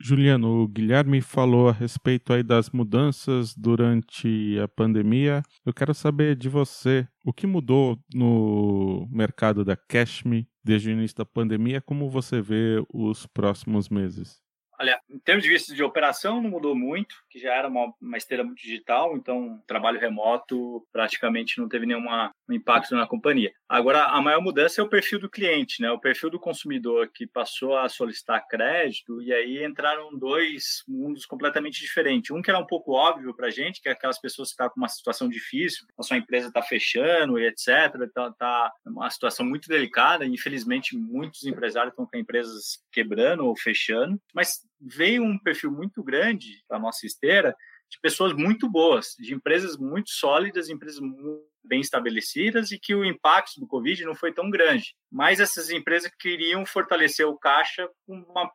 Juliano, 0.00 0.64
o 0.64 0.66
Guilherme 0.68 1.20
falou 1.20 1.68
a 1.68 1.72
respeito 1.72 2.32
aí 2.32 2.42
das 2.42 2.70
mudanças 2.70 3.54
durante 3.54 4.58
a 4.58 4.66
pandemia. 4.66 5.44
Eu 5.64 5.72
quero 5.72 5.94
saber 5.94 6.34
de 6.34 6.48
você, 6.48 7.06
o 7.24 7.32
que 7.32 7.46
mudou 7.46 7.96
no 8.12 9.06
mercado 9.12 9.64
da 9.64 9.76
Cashme 9.76 10.48
desde 10.64 10.90
o 10.90 10.92
início 10.92 11.18
da 11.18 11.24
pandemia? 11.24 11.80
Como 11.80 12.10
você 12.10 12.40
vê 12.40 12.84
os 12.92 13.26
próximos 13.26 13.88
meses? 13.88 14.41
Olha, 14.82 15.00
em 15.08 15.18
termos 15.20 15.44
de 15.44 15.48
vista 15.48 15.72
de 15.72 15.80
operação, 15.80 16.42
não 16.42 16.50
mudou 16.50 16.74
muito, 16.74 17.14
que 17.30 17.38
já 17.38 17.54
era 17.54 17.68
uma, 17.68 17.94
uma 18.00 18.18
esteira 18.18 18.42
muito 18.42 18.60
digital, 18.60 19.16
então 19.16 19.62
trabalho 19.64 20.00
remoto 20.00 20.84
praticamente 20.92 21.60
não 21.60 21.68
teve 21.68 21.86
nenhum 21.86 22.04
impacto 22.50 22.96
na 22.96 23.06
companhia. 23.06 23.52
Agora, 23.68 24.06
a 24.06 24.20
maior 24.20 24.40
mudança 24.42 24.80
é 24.80 24.84
o 24.84 24.88
perfil 24.88 25.20
do 25.20 25.30
cliente, 25.30 25.80
né? 25.80 25.88
O 25.92 26.00
perfil 26.00 26.30
do 26.30 26.40
consumidor 26.40 27.08
que 27.14 27.28
passou 27.28 27.76
a 27.78 27.88
solicitar 27.88 28.48
crédito 28.48 29.22
e 29.22 29.32
aí 29.32 29.64
entraram 29.64 30.18
dois 30.18 30.82
mundos 30.88 31.24
completamente 31.26 31.80
diferentes. 31.80 32.32
Um 32.32 32.42
que 32.42 32.50
era 32.50 32.58
um 32.58 32.66
pouco 32.66 32.90
óbvio 32.90 33.36
para 33.36 33.46
a 33.46 33.50
gente, 33.50 33.80
que 33.80 33.88
é 33.88 33.92
aquelas 33.92 34.18
pessoas 34.18 34.48
que 34.48 34.54
estão 34.54 34.68
com 34.68 34.80
uma 34.80 34.88
situação 34.88 35.28
difícil, 35.28 35.86
a 35.96 36.02
sua 36.02 36.16
empresa 36.16 36.48
está 36.48 36.60
fechando 36.60 37.38
e 37.38 37.46
etc. 37.46 37.68
Está 38.02 38.32
tá 38.32 38.72
uma 38.84 39.08
situação 39.10 39.46
muito 39.46 39.68
delicada. 39.68 40.26
Infelizmente, 40.26 40.96
muitos 40.96 41.44
empresários 41.44 41.92
estão 41.92 42.04
com 42.04 42.18
empresas 42.18 42.82
quebrando 42.90 43.46
ou 43.46 43.56
fechando, 43.56 44.20
mas 44.34 44.72
veio 44.82 45.22
um 45.22 45.38
perfil 45.38 45.70
muito 45.70 46.02
grande 46.02 46.62
para 46.68 46.78
nossa 46.78 47.06
esteira 47.06 47.54
de 47.90 48.00
pessoas 48.00 48.32
muito 48.32 48.70
boas, 48.70 49.14
de 49.18 49.34
empresas 49.34 49.76
muito 49.76 50.10
sólidas, 50.10 50.70
empresas 50.70 50.98
muito 50.98 51.46
bem 51.62 51.80
estabelecidas 51.80 52.73
e 52.73 52.78
que 52.78 52.95
o 52.95 53.04
impacto 53.04 53.60
do 53.60 53.66
Covid 53.66 54.04
não 54.04 54.14
foi 54.14 54.32
tão 54.32 54.50
grande. 54.50 54.95
Mas 55.10 55.40
essas 55.40 55.68
empresas 55.68 56.10
queriam 56.18 56.64
fortalecer 56.64 57.26
o 57.26 57.38
caixa 57.38 57.88
uma 58.08 58.50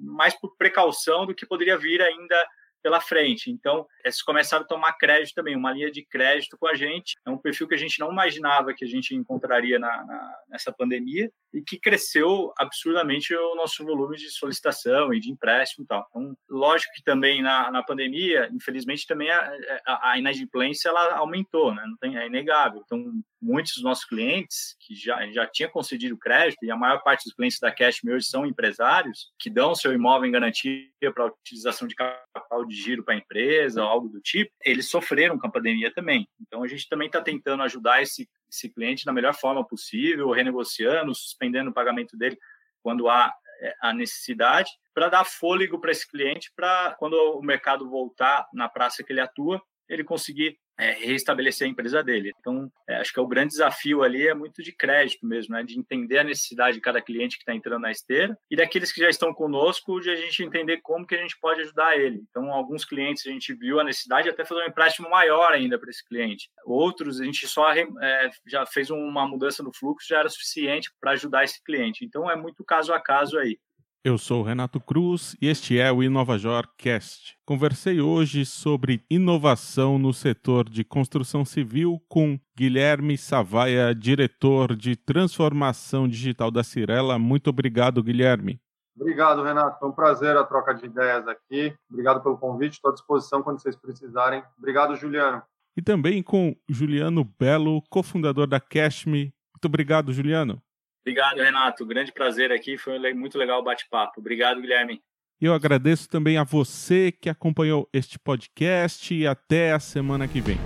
mais 0.00 0.38
por 0.38 0.54
precaução 0.56 1.26
do 1.26 1.34
que 1.34 1.46
poderia 1.46 1.78
vir 1.78 2.02
ainda 2.02 2.48
pela 2.86 3.00
frente. 3.00 3.50
Então, 3.50 3.84
eles 4.04 4.22
começaram 4.22 4.62
a 4.62 4.66
tomar 4.66 4.92
crédito 4.92 5.34
também, 5.34 5.56
uma 5.56 5.72
linha 5.72 5.90
de 5.90 6.06
crédito 6.06 6.56
com 6.56 6.68
a 6.68 6.74
gente. 6.76 7.16
É 7.26 7.30
um 7.30 7.36
perfil 7.36 7.66
que 7.66 7.74
a 7.74 7.76
gente 7.76 7.98
não 7.98 8.12
imaginava 8.12 8.72
que 8.72 8.84
a 8.84 8.88
gente 8.88 9.12
encontraria 9.12 9.76
na, 9.76 10.04
na, 10.04 10.36
nessa 10.48 10.72
pandemia 10.72 11.28
e 11.52 11.60
que 11.62 11.80
cresceu 11.80 12.52
absurdamente 12.56 13.34
o 13.34 13.56
nosso 13.56 13.84
volume 13.84 14.16
de 14.16 14.30
solicitação 14.30 15.12
e 15.12 15.18
de 15.18 15.32
empréstimo 15.32 15.82
e 15.82 15.88
tal. 15.88 16.06
Então, 16.10 16.36
lógico 16.48 16.92
que 16.94 17.02
também 17.02 17.42
na, 17.42 17.72
na 17.72 17.82
pandemia, 17.82 18.48
infelizmente, 18.52 19.04
também 19.04 19.32
a, 19.32 19.52
a, 19.84 20.10
a 20.12 20.18
inadimplência 20.18 20.88
ela 20.88 21.16
aumentou, 21.16 21.74
né? 21.74 21.82
Não 21.88 21.96
tem, 21.96 22.16
é 22.16 22.28
inegável. 22.28 22.82
Então, 22.84 23.04
muitos 23.40 23.74
dos 23.74 23.82
nossos 23.82 24.04
clientes 24.04 24.76
que 24.80 24.94
já, 24.94 25.26
já 25.30 25.46
tinha 25.46 25.68
concedido 25.68 26.16
crédito, 26.16 26.64
e 26.64 26.70
a 26.70 26.76
maior 26.76 27.02
parte 27.02 27.24
dos 27.24 27.34
clientes 27.34 27.58
da 27.60 27.70
Cash 27.70 28.00
hoje 28.04 28.26
são 28.26 28.46
empresários 28.46 29.32
que 29.38 29.50
dão 29.50 29.74
seu 29.74 29.92
imóvel 29.92 30.28
em 30.28 30.32
garantia 30.32 30.88
para 31.14 31.26
utilização 31.26 31.86
de 31.86 31.94
capital 31.94 32.64
de 32.64 32.74
giro 32.74 33.04
para 33.04 33.14
a 33.14 33.18
empresa, 33.18 33.82
algo 33.82 34.08
do 34.08 34.20
tipo, 34.20 34.50
eles 34.64 34.88
sofreram 34.88 35.38
com 35.38 35.46
a 35.46 35.50
pandemia 35.50 35.92
também. 35.92 36.28
Então, 36.40 36.62
a 36.62 36.68
gente 36.68 36.88
também 36.88 37.06
está 37.06 37.20
tentando 37.20 37.62
ajudar 37.62 38.02
esse, 38.02 38.28
esse 38.50 38.68
cliente 38.68 39.04
da 39.04 39.12
melhor 39.12 39.34
forma 39.34 39.66
possível, 39.66 40.30
renegociando, 40.30 41.14
suspendendo 41.14 41.70
o 41.70 41.74
pagamento 41.74 42.16
dele 42.16 42.38
quando 42.82 43.08
há 43.08 43.34
é, 43.60 43.74
a 43.80 43.92
necessidade, 43.92 44.70
para 44.94 45.08
dar 45.08 45.24
fôlego 45.24 45.78
para 45.78 45.90
esse 45.90 46.08
cliente, 46.08 46.52
para 46.54 46.94
quando 46.98 47.14
o 47.14 47.42
mercado 47.42 47.88
voltar 47.88 48.46
na 48.52 48.68
praça 48.68 49.02
que 49.02 49.12
ele 49.12 49.20
atua, 49.20 49.60
ele 49.88 50.04
conseguir 50.04 50.58
é, 50.78 50.92
restabelecer 50.92 51.66
a 51.66 51.70
empresa 51.70 52.02
dele. 52.02 52.32
Então, 52.38 52.70
é, 52.88 52.96
acho 52.96 53.12
que 53.12 53.18
é 53.18 53.22
o 53.22 53.26
grande 53.26 53.50
desafio 53.50 54.02
ali 54.02 54.26
é 54.26 54.34
muito 54.34 54.62
de 54.62 54.72
crédito 54.72 55.26
mesmo, 55.26 55.54
né? 55.54 55.62
de 55.62 55.78
entender 55.78 56.18
a 56.18 56.24
necessidade 56.24 56.76
de 56.76 56.80
cada 56.80 57.00
cliente 57.00 57.36
que 57.36 57.42
está 57.42 57.54
entrando 57.54 57.82
na 57.82 57.90
esteira 57.90 58.38
e 58.50 58.56
daqueles 58.56 58.92
que 58.92 59.00
já 59.00 59.08
estão 59.08 59.32
conosco, 59.32 60.00
de 60.00 60.10
a 60.10 60.16
gente 60.16 60.42
entender 60.42 60.78
como 60.82 61.06
que 61.06 61.14
a 61.14 61.18
gente 61.18 61.38
pode 61.38 61.60
ajudar 61.62 61.96
ele. 61.96 62.22
Então, 62.30 62.52
alguns 62.52 62.84
clientes 62.84 63.26
a 63.26 63.30
gente 63.30 63.54
viu 63.54 63.80
a 63.80 63.84
necessidade 63.84 64.24
de 64.24 64.30
até 64.30 64.44
fazer 64.44 64.62
um 64.62 64.68
empréstimo 64.68 65.08
maior 65.08 65.52
ainda 65.52 65.78
para 65.78 65.90
esse 65.90 66.06
cliente. 66.06 66.50
Outros, 66.64 67.20
a 67.20 67.24
gente 67.24 67.46
só 67.46 67.72
é, 67.72 68.30
já 68.46 68.66
fez 68.66 68.90
uma 68.90 69.26
mudança 69.26 69.62
no 69.62 69.72
fluxo, 69.72 70.08
já 70.08 70.20
era 70.20 70.28
suficiente 70.28 70.90
para 71.00 71.12
ajudar 71.12 71.44
esse 71.44 71.62
cliente. 71.62 72.04
Então, 72.04 72.30
é 72.30 72.36
muito 72.36 72.64
caso 72.64 72.92
a 72.92 73.00
caso 73.00 73.38
aí. 73.38 73.58
Eu 74.06 74.16
sou 74.16 74.40
Renato 74.40 74.78
Cruz 74.78 75.36
e 75.42 75.48
este 75.48 75.80
é 75.80 75.90
o 75.90 76.00
InovaJor 76.00 76.68
Cast. 76.78 77.36
Conversei 77.44 78.00
hoje 78.00 78.46
sobre 78.46 79.04
inovação 79.10 79.98
no 79.98 80.14
setor 80.14 80.68
de 80.68 80.84
construção 80.84 81.44
civil 81.44 82.00
com 82.08 82.38
Guilherme 82.56 83.18
Savaia, 83.18 83.92
diretor 83.92 84.76
de 84.76 84.94
transformação 84.94 86.06
digital 86.06 86.52
da 86.52 86.62
Cirela. 86.62 87.18
Muito 87.18 87.50
obrigado, 87.50 88.00
Guilherme. 88.00 88.60
Obrigado, 88.96 89.42
Renato. 89.42 89.80
Foi 89.80 89.88
um 89.88 89.92
prazer 89.92 90.36
a 90.36 90.44
troca 90.44 90.72
de 90.72 90.86
ideias 90.86 91.26
aqui. 91.26 91.74
Obrigado 91.90 92.22
pelo 92.22 92.38
convite. 92.38 92.74
Estou 92.74 92.92
à 92.92 92.94
disposição 92.94 93.42
quando 93.42 93.60
vocês 93.60 93.74
precisarem. 93.74 94.40
Obrigado, 94.56 94.94
Juliano. 94.94 95.42
E 95.76 95.82
também 95.82 96.22
com 96.22 96.54
Juliano 96.68 97.24
Belo, 97.24 97.82
cofundador 97.90 98.46
da 98.46 98.60
Cashme. 98.60 99.34
Muito 99.52 99.64
obrigado, 99.64 100.12
Juliano. 100.12 100.62
Obrigado, 101.06 101.38
Renato. 101.38 101.86
Grande 101.86 102.10
prazer 102.10 102.50
aqui. 102.50 102.76
Foi 102.76 102.98
muito 103.14 103.38
legal 103.38 103.60
o 103.60 103.62
bate-papo. 103.62 104.18
Obrigado, 104.18 104.60
Guilherme. 104.60 105.00
Eu 105.40 105.54
agradeço 105.54 106.08
também 106.08 106.36
a 106.36 106.42
você 106.42 107.12
que 107.12 107.28
acompanhou 107.28 107.88
este 107.92 108.18
podcast 108.18 109.14
e 109.14 109.24
até 109.24 109.72
a 109.72 109.78
semana 109.78 110.26
que 110.26 110.40
vem. 110.40 110.58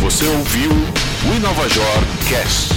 Você 0.00 0.24
ouviu 0.26 0.70
o 0.70 1.36
InovaJor 1.36 1.84
Cast. 2.30 2.75